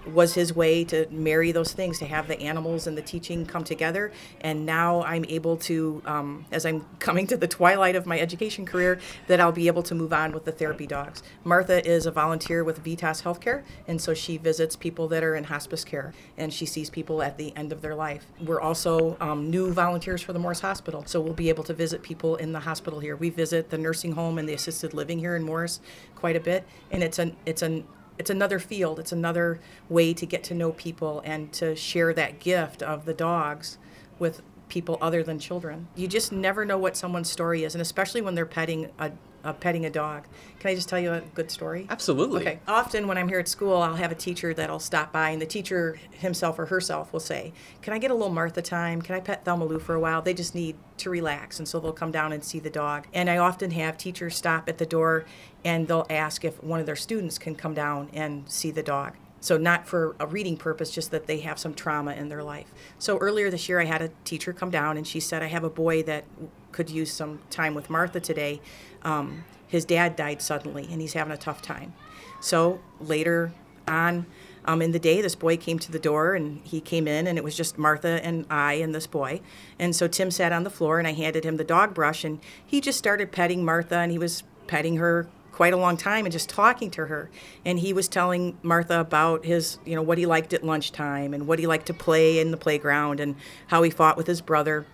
was 0.05 0.33
His 0.33 0.55
way 0.55 0.83
to 0.85 1.07
marry 1.09 1.51
those 1.51 1.73
things, 1.73 1.99
to 1.99 2.05
have 2.05 2.27
the 2.27 2.39
animals 2.41 2.87
and 2.87 2.97
the 2.97 3.01
teaching 3.01 3.45
come 3.45 3.63
together. 3.63 4.11
And 4.41 4.65
now 4.65 5.03
I'm 5.03 5.25
able 5.29 5.57
to, 5.57 6.01
um, 6.05 6.45
as 6.51 6.65
I'm 6.65 6.85
coming 6.99 7.27
to 7.27 7.37
the 7.37 7.47
twilight 7.47 7.95
of 7.95 8.05
my 8.05 8.19
education 8.19 8.65
career, 8.65 8.99
that 9.27 9.39
I'll 9.39 9.51
be 9.51 9.67
able 9.67 9.83
to 9.83 9.95
move 9.95 10.13
on 10.13 10.31
with 10.31 10.45
the 10.45 10.51
therapy 10.51 10.87
dogs. 10.87 11.23
Martha 11.43 11.85
is 11.87 12.05
a 12.05 12.11
volunteer 12.11 12.63
with 12.63 12.83
Vitas 12.83 13.23
Healthcare, 13.23 13.63
and 13.87 14.01
so 14.01 14.13
she 14.13 14.37
visits 14.37 14.75
people 14.75 15.07
that 15.09 15.23
are 15.23 15.35
in 15.35 15.45
hospice 15.45 15.83
care, 15.83 16.13
and 16.37 16.53
she 16.53 16.65
sees 16.65 16.89
people 16.89 17.21
at 17.21 17.37
the 17.37 17.55
end 17.55 17.71
of 17.71 17.81
their 17.81 17.95
life. 17.95 18.25
We're 18.43 18.61
also 18.61 19.17
um, 19.19 19.49
new 19.49 19.71
volunteers 19.71 20.21
for 20.21 20.33
the 20.33 20.39
Morris 20.39 20.61
Hospital, 20.61 21.03
so 21.05 21.21
we'll 21.21 21.33
be 21.33 21.49
able 21.49 21.63
to 21.65 21.73
visit 21.73 22.01
people 22.01 22.35
in 22.37 22.51
the 22.51 22.59
hospital 22.59 22.99
here. 22.99 23.15
We 23.15 23.29
visit 23.29 23.69
the 23.69 23.77
nursing 23.77 24.13
home 24.13 24.37
and 24.37 24.47
the 24.47 24.53
assisted 24.53 24.93
living 24.93 25.19
here 25.19 25.35
in 25.35 25.43
Morris 25.43 25.79
quite 26.15 26.35
a 26.35 26.39
bit, 26.39 26.65
and 26.91 27.03
it's 27.03 27.19
an 27.19 27.35
it's 27.45 27.61
an 27.61 27.85
it's 28.21 28.29
another 28.29 28.59
field. 28.59 28.99
It's 28.99 29.11
another 29.11 29.59
way 29.89 30.13
to 30.13 30.27
get 30.27 30.43
to 30.43 30.53
know 30.53 30.73
people 30.73 31.23
and 31.25 31.51
to 31.53 31.75
share 31.75 32.13
that 32.13 32.39
gift 32.39 32.83
of 32.83 33.05
the 33.05 33.15
dogs 33.15 33.79
with 34.19 34.43
people 34.69 34.99
other 35.01 35.23
than 35.23 35.39
children. 35.39 35.87
You 35.95 36.07
just 36.07 36.31
never 36.31 36.63
know 36.63 36.77
what 36.77 36.95
someone's 36.95 37.31
story 37.31 37.63
is, 37.63 37.73
and 37.73 37.81
especially 37.81 38.21
when 38.21 38.35
they're 38.35 38.45
petting 38.45 38.91
a, 38.99 39.11
a 39.43 39.53
petting 39.53 39.85
a 39.85 39.89
dog. 39.89 40.25
Can 40.59 40.71
I 40.71 40.75
just 40.75 40.89
tell 40.89 40.99
you 40.99 41.13
a 41.13 41.21
good 41.21 41.49
story? 41.49 41.87
Absolutely. 41.89 42.41
Okay. 42.41 42.59
Often 42.67 43.07
when 43.07 43.17
I'm 43.17 43.27
here 43.27 43.39
at 43.39 43.47
school, 43.47 43.81
I'll 43.81 43.95
have 43.95 44.11
a 44.11 44.15
teacher 44.15 44.53
that'll 44.53 44.79
stop 44.79 45.11
by, 45.11 45.29
and 45.29 45.41
the 45.41 45.45
teacher 45.45 45.99
himself 46.11 46.59
or 46.59 46.67
herself 46.67 47.11
will 47.11 47.19
say, 47.19 47.53
"Can 47.81 47.93
I 47.93 47.97
get 47.97 48.11
a 48.11 48.13
little 48.13 48.33
Martha 48.33 48.61
time? 48.61 49.01
Can 49.01 49.15
I 49.15 49.19
pet 49.19 49.43
Thelma 49.45 49.65
Lou 49.65 49.79
for 49.79 49.95
a 49.95 49.99
while? 49.99 50.21
They 50.21 50.33
just 50.33 50.53
need 50.53 50.75
to 50.97 51.09
relax." 51.09 51.59
And 51.59 51.67
so 51.67 51.79
they'll 51.79 51.91
come 51.91 52.11
down 52.11 52.31
and 52.31 52.43
see 52.43 52.59
the 52.59 52.69
dog. 52.69 53.07
And 53.13 53.29
I 53.29 53.37
often 53.37 53.71
have 53.71 53.97
teachers 53.97 54.35
stop 54.35 54.69
at 54.69 54.77
the 54.77 54.85
door, 54.85 55.25
and 55.65 55.87
they'll 55.87 56.07
ask 56.09 56.45
if 56.45 56.63
one 56.63 56.79
of 56.79 56.85
their 56.85 56.95
students 56.95 57.37
can 57.37 57.55
come 57.55 57.73
down 57.73 58.09
and 58.13 58.49
see 58.49 58.71
the 58.71 58.83
dog. 58.83 59.13
So 59.43 59.57
not 59.57 59.87
for 59.87 60.15
a 60.19 60.27
reading 60.27 60.55
purpose, 60.55 60.91
just 60.91 61.09
that 61.09 61.25
they 61.25 61.39
have 61.39 61.57
some 61.57 61.73
trauma 61.73 62.13
in 62.13 62.29
their 62.29 62.43
life. 62.43 62.67
So 62.99 63.17
earlier 63.17 63.49
this 63.49 63.67
year, 63.67 63.79
I 63.81 63.85
had 63.85 64.03
a 64.03 64.09
teacher 64.23 64.53
come 64.53 64.69
down, 64.69 64.97
and 64.97 65.07
she 65.07 65.19
said, 65.19 65.41
"I 65.41 65.47
have 65.47 65.63
a 65.63 65.69
boy 65.69 66.03
that 66.03 66.25
could 66.71 66.91
use 66.91 67.11
some 67.11 67.39
time 67.49 67.73
with 67.73 67.89
Martha 67.89 68.19
today. 68.19 68.61
Um, 69.03 69.43
his 69.67 69.85
dad 69.85 70.15
died 70.15 70.41
suddenly, 70.41 70.87
and 70.91 71.01
he's 71.01 71.13
having 71.13 71.33
a 71.33 71.37
tough 71.37 71.61
time." 71.61 71.93
So 72.39 72.79
later 72.99 73.53
on 73.87 74.25
um, 74.65 74.81
in 74.81 74.91
the 74.91 74.99
day, 74.99 75.21
this 75.21 75.35
boy 75.35 75.57
came 75.57 75.79
to 75.79 75.91
the 75.91 75.99
door, 75.99 76.35
and 76.35 76.61
he 76.63 76.81
came 76.81 77.07
in, 77.07 77.27
and 77.27 77.37
it 77.37 77.43
was 77.43 77.55
just 77.55 77.77
Martha 77.77 78.19
and 78.23 78.45
I 78.49 78.73
and 78.73 78.93
this 78.93 79.07
boy. 79.07 79.41
And 79.79 79.95
so 79.95 80.07
Tim 80.07 80.29
sat 80.29 80.51
on 80.51 80.63
the 80.63 80.69
floor, 80.69 80.99
and 80.99 81.07
I 81.07 81.13
handed 81.13 81.43
him 81.43 81.57
the 81.57 81.63
dog 81.63 81.93
brush, 81.93 82.23
and 82.23 82.39
he 82.65 82.81
just 82.81 82.97
started 82.97 83.31
petting 83.31 83.65
Martha, 83.65 83.97
and 83.97 84.11
he 84.11 84.19
was 84.19 84.43
petting 84.67 84.97
her 84.97 85.27
quite 85.51 85.73
a 85.73 85.77
long 85.77 85.97
time 85.97 86.25
and 86.25 86.31
just 86.31 86.49
talking 86.49 86.89
to 86.89 87.07
her 87.07 87.29
and 87.65 87.79
he 87.79 87.91
was 87.91 88.07
telling 88.07 88.57
martha 88.63 88.99
about 88.99 89.45
his 89.45 89.77
you 89.85 89.93
know 89.95 90.01
what 90.01 90.17
he 90.17 90.25
liked 90.25 90.53
at 90.53 90.63
lunchtime 90.63 91.33
and 91.33 91.45
what 91.45 91.59
he 91.59 91.67
liked 91.67 91.85
to 91.85 91.93
play 91.93 92.39
in 92.39 92.51
the 92.51 92.57
playground 92.57 93.19
and 93.19 93.35
how 93.67 93.83
he 93.83 93.89
fought 93.89 94.15
with 94.15 94.27
his 94.27 94.39
brother 94.41 94.85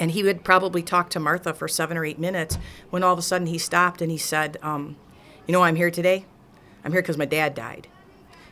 and 0.00 0.10
he 0.10 0.24
would 0.24 0.42
probably 0.42 0.82
talk 0.82 1.08
to 1.10 1.20
martha 1.20 1.54
for 1.54 1.68
seven 1.68 1.96
or 1.96 2.04
eight 2.04 2.18
minutes 2.18 2.58
when 2.90 3.04
all 3.04 3.12
of 3.12 3.18
a 3.18 3.22
sudden 3.22 3.46
he 3.46 3.58
stopped 3.58 4.02
and 4.02 4.10
he 4.10 4.18
said 4.18 4.56
um, 4.62 4.96
you 5.46 5.52
know 5.52 5.62
i'm 5.62 5.76
here 5.76 5.90
today 5.90 6.24
i'm 6.84 6.90
here 6.90 7.02
because 7.02 7.16
my 7.16 7.24
dad 7.24 7.54
died 7.54 7.86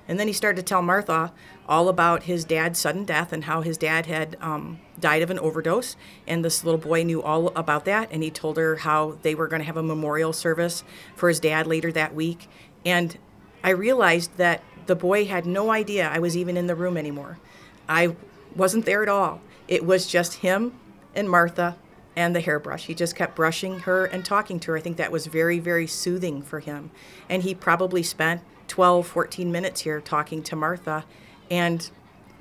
and 0.09 0.19
then 0.19 0.27
he 0.27 0.33
started 0.33 0.57
to 0.57 0.63
tell 0.63 0.81
Martha 0.81 1.33
all 1.69 1.91
about 1.91 2.23
his 2.23 2.47
dad's 2.47 2.79
sudden 2.79 3.05
death 3.05 3.31
and 3.31 3.45
how 3.45 3.61
his 3.61 3.77
dad 3.77 4.07
had 4.07 4.39
um, 4.41 4.81
died 4.99 5.21
of 5.21 5.31
an 5.31 5.39
overdose. 5.39 5.97
And 6.27 6.43
this 6.43 6.65
little 6.65 6.81
boy 6.81 7.05
knew 7.05 7.23
all 7.23 7.49
about 7.49 7.85
that. 7.85 8.09
And 8.11 8.23
he 8.23 8.31
told 8.31 8.57
her 8.57 8.77
how 8.77 9.19
they 9.21 9.35
were 9.35 9.47
going 9.47 9.61
to 9.61 9.67
have 9.67 9.77
a 9.77 9.83
memorial 9.83 10.33
service 10.33 10.83
for 11.15 11.29
his 11.29 11.39
dad 11.39 11.67
later 11.67 11.93
that 11.93 12.15
week. 12.15 12.49
And 12.87 13.19
I 13.63 13.71
realized 13.71 14.35
that 14.39 14.63
the 14.87 14.97
boy 14.97 15.27
had 15.27 15.45
no 15.45 15.71
idea 15.71 16.09
I 16.09 16.19
was 16.19 16.39
even 16.39 16.57
in 16.57 16.69
the 16.69 16.75
room 16.75 16.97
anymore. 16.97 17.39
I 17.87 18.17
wasn't 18.57 18.87
there 18.87 19.03
at 19.03 19.11
all. 19.11 19.43
It 19.69 19.85
was 19.85 20.07
just 20.07 20.37
him 20.37 20.73
and 21.15 21.29
Martha 21.29 21.77
and 22.17 22.35
the 22.35 22.41
hairbrush. 22.41 22.87
He 22.87 22.95
just 22.95 23.15
kept 23.15 23.37
brushing 23.37 23.81
her 23.81 24.05
and 24.05 24.25
talking 24.25 24.59
to 24.61 24.73
her. 24.73 24.77
I 24.77 24.81
think 24.81 24.97
that 24.97 25.13
was 25.13 25.27
very, 25.27 25.59
very 25.59 25.87
soothing 25.87 26.43
for 26.43 26.61
him. 26.61 26.91
And 27.29 27.43
he 27.43 27.55
probably 27.55 28.03
spent 28.03 28.43
12, 28.67 29.07
14 29.07 29.53
minutes 29.53 29.83
here 29.83 30.01
talking 30.01 30.43
to 30.45 30.57
Martha. 30.57 31.05
And 31.51 31.89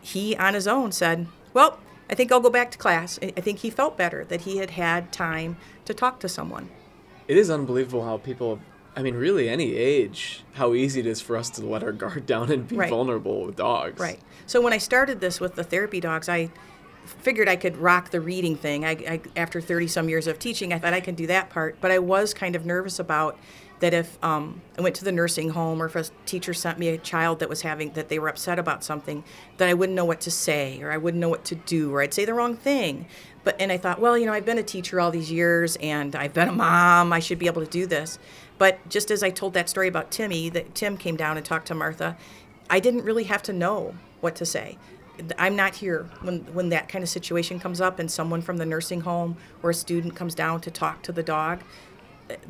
he, 0.02 0.36
on 0.36 0.54
his 0.56 0.68
own, 0.68 0.92
said, 0.92 1.28
Well, 1.54 1.80
I 2.10 2.16
think 2.16 2.32
I'll 2.32 2.40
go 2.40 2.50
back 2.50 2.72
to 2.72 2.78
class. 2.78 3.20
I 3.22 3.30
think 3.42 3.60
he 3.60 3.70
felt 3.70 3.98
better 3.98 4.26
that 4.26 4.42
he 4.42 4.58
had 4.58 4.72
had 4.72 5.12
time 5.12 5.58
to 5.86 5.94
talk 5.94 6.20
to 6.22 6.30
someone. 6.30 6.70
It 7.28 7.38
is 7.38 7.50
unbelievable 7.50 8.04
how 8.06 8.18
people, 8.18 8.60
I 8.96 9.02
mean, 9.02 9.16
really 9.16 9.50
any 9.50 9.76
age, 9.76 10.44
how 10.54 10.74
easy 10.74 11.02
it 11.02 11.06
is 11.06 11.20
for 11.22 11.36
us 11.36 11.50
to 11.52 11.66
let 11.66 11.84
our 11.84 11.92
guard 11.92 12.26
down 12.26 12.52
and 12.52 12.68
be 12.68 12.78
Right. 12.78 12.90
vulnerable 12.90 13.46
with 13.46 13.58
dogs. 13.58 14.00
Right. 14.00 14.20
So 14.46 14.62
when 14.62 14.74
I 14.74 14.78
started 14.78 15.20
this 15.20 15.40
with 15.40 15.56
the 15.56 15.64
therapy 15.64 16.00
dogs, 16.00 16.30
I 16.30 16.50
figured 17.10 17.48
I 17.50 17.56
could 17.56 17.78
rock 17.78 18.12
the 18.12 18.22
reading 18.22 18.56
thing. 18.56 18.86
I, 18.86 18.92
I 18.92 19.22
after 19.36 19.62
30 19.62 19.88
some 19.88 20.10
years 20.10 20.28
of 20.28 20.40
teaching, 20.40 20.74
I 20.74 20.80
thought 20.80 20.94
I 20.94 21.02
could 21.02 21.16
do 21.16 21.28
that 21.28 21.50
part, 21.50 21.78
but 21.82 21.92
I 21.92 22.00
was 22.00 22.34
kind 22.34 22.56
of 22.56 22.66
nervous 22.66 23.00
about 23.00 23.38
that 23.80 23.94
if 23.94 24.24
um, 24.24 24.62
I 24.78 24.82
went 24.82 24.96
to 24.96 25.06
the 25.06 25.12
nursing 25.12 25.50
home 25.50 25.82
or 25.82 25.86
if 25.86 25.96
a 25.96 26.06
teacher 26.26 26.54
sent 26.54 26.80
me 26.80 26.90
a 26.90 26.98
child 26.98 27.40
that 27.40 27.50
was 27.50 27.62
having 27.62 27.92
that 27.92 28.10
they 28.10 28.18
were 28.18 28.28
upset 28.28 28.58
about 28.58 28.84
something, 28.84 29.24
that 29.58 29.70
I 29.70 29.74
wouldn't 29.74 29.96
know 29.96 30.06
what 30.06 30.22
to 30.22 30.32
say 30.32 30.82
or 30.82 30.92
I 30.92 30.98
wouldn't 30.98 31.22
know 31.22 31.30
what 31.30 31.46
to 31.46 31.56
do 31.56 31.94
or 31.94 32.02
I'd 32.02 32.14
say 32.14 32.26
the 32.26 32.34
wrong 32.34 32.56
thing. 32.56 33.06
But 33.44 33.56
and 33.62 33.72
I 33.72 33.78
thought, 33.78 34.02
well, 34.02 34.18
you 34.18 34.26
know, 34.26 34.34
I've 34.34 34.46
been 34.46 34.58
a 34.58 34.64
teacher 34.64 35.00
all 35.00 35.12
these 35.12 35.32
years 35.32 35.78
and 35.78 36.16
I've 36.16 36.34
been 36.34 36.50
a 36.50 36.54
mom. 36.54 37.14
I 37.14 37.20
should 37.20 37.40
be 37.40 37.46
able 37.46 37.64
to 37.64 37.70
do 37.70 37.86
this. 37.86 38.18
But 38.58 38.88
just 38.90 39.12
as 39.12 39.22
I 39.22 39.30
told 39.30 39.54
that 39.54 39.70
story 39.70 39.88
about 39.88 40.12
Timmy, 40.12 40.50
that 40.50 40.74
Tim 40.74 40.98
came 40.98 41.16
down 41.16 41.38
and 41.38 41.46
talked 41.46 41.68
to 41.68 41.76
Martha, 41.76 42.18
I 42.70 42.80
didn't 42.80 43.04
really 43.04 43.26
have 43.26 43.44
to 43.44 43.54
know 43.54 43.94
what 44.20 44.36
to 44.38 44.46
say. 44.46 44.78
I'm 45.38 45.56
not 45.56 45.76
here 45.76 46.10
when 46.22 46.40
when 46.54 46.70
that 46.70 46.90
kind 46.90 47.04
of 47.04 47.10
situation 47.10 47.60
comes 47.60 47.82
up 47.82 48.00
and 48.00 48.10
someone 48.10 48.42
from 48.42 48.58
the 48.58 48.66
nursing 48.66 49.02
home 49.02 49.38
or 49.64 49.72
a 49.72 49.74
student 49.74 50.16
comes 50.16 50.36
down 50.36 50.62
to 50.62 50.72
talk 50.72 51.02
to 51.04 51.12
the 51.12 51.24
dog 51.24 51.64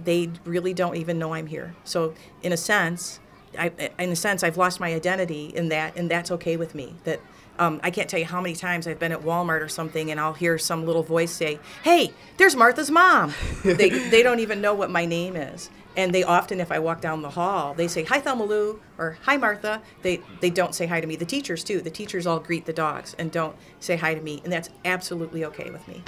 they 0.03 0.29
really 0.45 0.73
don't 0.73 0.95
even 0.95 1.19
know 1.19 1.33
I'm 1.33 1.47
here. 1.47 1.75
So 1.83 2.13
in 2.41 2.51
a 2.51 2.57
sense, 2.57 3.19
I, 3.57 3.71
in 3.99 4.11
a 4.11 4.15
sense, 4.15 4.43
I've 4.43 4.57
lost 4.57 4.79
my 4.79 4.93
identity 4.93 5.47
in 5.47 5.69
that, 5.69 5.95
and 5.95 6.09
that's 6.09 6.31
okay 6.31 6.57
with 6.57 6.75
me. 6.75 6.95
That 7.05 7.19
um, 7.59 7.79
I 7.81 7.89
can't 7.91 8.09
tell 8.09 8.19
you 8.19 8.25
how 8.25 8.41
many 8.41 8.55
times 8.55 8.87
I've 8.87 8.99
been 8.99 9.11
at 9.11 9.21
Walmart 9.21 9.61
or 9.61 9.69
something, 9.69 10.11
and 10.11 10.19
I'll 10.19 10.33
hear 10.33 10.57
some 10.57 10.85
little 10.85 11.03
voice 11.03 11.31
say, 11.31 11.59
"Hey, 11.83 12.11
there's 12.37 12.55
Martha's 12.55 12.91
mom." 12.91 13.33
they 13.63 13.89
they 13.89 14.21
don't 14.21 14.39
even 14.39 14.61
know 14.61 14.73
what 14.73 14.91
my 14.91 15.05
name 15.05 15.35
is, 15.35 15.69
and 15.97 16.13
they 16.13 16.23
often, 16.23 16.61
if 16.61 16.71
I 16.71 16.79
walk 16.79 17.01
down 17.01 17.21
the 17.21 17.31
hall, 17.31 17.73
they 17.73 17.87
say, 17.87 18.03
"Hi, 18.03 18.19
Thelma 18.19 18.45
Lou," 18.45 18.79
or 18.97 19.17
"Hi, 19.23 19.35
Martha." 19.35 19.81
They 20.03 20.21
they 20.39 20.51
don't 20.51 20.73
say 20.73 20.85
hi 20.85 21.01
to 21.01 21.07
me. 21.07 21.15
The 21.17 21.25
teachers 21.25 21.63
too. 21.63 21.81
The 21.81 21.89
teachers 21.89 22.25
all 22.25 22.39
greet 22.39 22.65
the 22.65 22.73
dogs 22.73 23.15
and 23.19 23.31
don't 23.31 23.55
say 23.79 23.97
hi 23.97 24.13
to 24.13 24.21
me, 24.21 24.41
and 24.43 24.53
that's 24.53 24.69
absolutely 24.85 25.43
okay 25.45 25.69
with 25.71 25.85
me. 25.87 26.03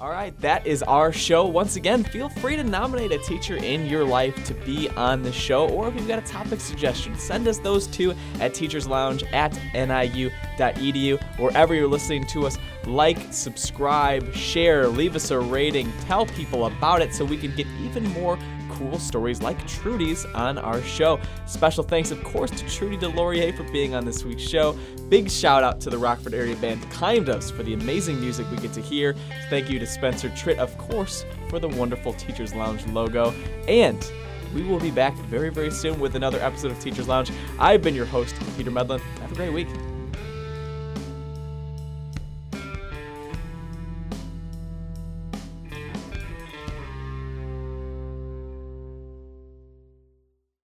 All 0.00 0.10
right, 0.10 0.38
that 0.40 0.66
is 0.66 0.82
our 0.82 1.12
show. 1.12 1.46
Once 1.46 1.76
again, 1.76 2.02
feel 2.02 2.28
free 2.28 2.56
to 2.56 2.64
nominate 2.64 3.12
a 3.12 3.18
teacher 3.18 3.56
in 3.56 3.86
your 3.86 4.04
life 4.04 4.34
to 4.46 4.52
be 4.52 4.88
on 4.90 5.22
the 5.22 5.32
show, 5.32 5.68
or 5.68 5.86
if 5.86 5.94
you've 5.94 6.08
got 6.08 6.18
a 6.18 6.26
topic 6.26 6.60
suggestion, 6.60 7.16
send 7.16 7.46
us 7.46 7.58
those 7.58 7.86
too 7.86 8.12
at 8.40 8.54
Teachers 8.54 8.88
Lounge 8.88 9.22
at 9.32 9.52
niu.edu. 9.72 11.22
Wherever 11.38 11.74
you're 11.74 11.86
listening 11.86 12.26
to 12.26 12.44
us, 12.44 12.58
like, 12.86 13.18
subscribe, 13.30 14.34
share, 14.34 14.88
leave 14.88 15.14
us 15.14 15.30
a 15.30 15.38
rating, 15.38 15.92
tell 16.06 16.26
people 16.26 16.66
about 16.66 17.00
it 17.00 17.14
so 17.14 17.24
we 17.24 17.36
can 17.36 17.54
get 17.54 17.68
even 17.80 18.04
more 18.14 18.36
cool 18.76 18.98
stories 18.98 19.42
like 19.42 19.66
Trudy's 19.66 20.24
on 20.26 20.58
our 20.58 20.82
show. 20.82 21.20
Special 21.46 21.84
thanks, 21.84 22.10
of 22.10 22.22
course, 22.24 22.50
to 22.50 22.68
Trudy 22.68 22.96
Delorier 22.96 23.56
for 23.56 23.64
being 23.72 23.94
on 23.94 24.04
this 24.04 24.24
week's 24.24 24.42
show. 24.42 24.76
Big 25.08 25.30
shout 25.30 25.62
out 25.62 25.80
to 25.82 25.90
the 25.90 25.98
Rockford 25.98 26.34
area 26.34 26.56
band 26.56 26.82
Kindus 26.90 27.50
for 27.50 27.62
the 27.62 27.74
amazing 27.74 28.20
music 28.20 28.50
we 28.50 28.56
get 28.58 28.72
to 28.72 28.80
hear. 28.80 29.14
Thank 29.50 29.70
you 29.70 29.78
to 29.78 29.86
Spencer 29.86 30.28
Tritt, 30.30 30.58
of 30.58 30.76
course, 30.78 31.24
for 31.48 31.58
the 31.58 31.68
wonderful 31.68 32.12
Teachers 32.14 32.54
Lounge 32.54 32.86
logo. 32.86 33.32
And 33.68 34.10
we 34.54 34.62
will 34.62 34.80
be 34.80 34.90
back 34.90 35.14
very, 35.26 35.50
very 35.50 35.70
soon 35.70 35.98
with 35.98 36.14
another 36.14 36.38
episode 36.40 36.70
of 36.70 36.80
Teachers 36.80 37.08
Lounge. 37.08 37.30
I've 37.58 37.82
been 37.82 37.94
your 37.94 38.06
host, 38.06 38.34
Peter 38.56 38.70
Medlin. 38.70 39.00
Have 39.20 39.32
a 39.32 39.34
great 39.34 39.52
week. 39.52 39.68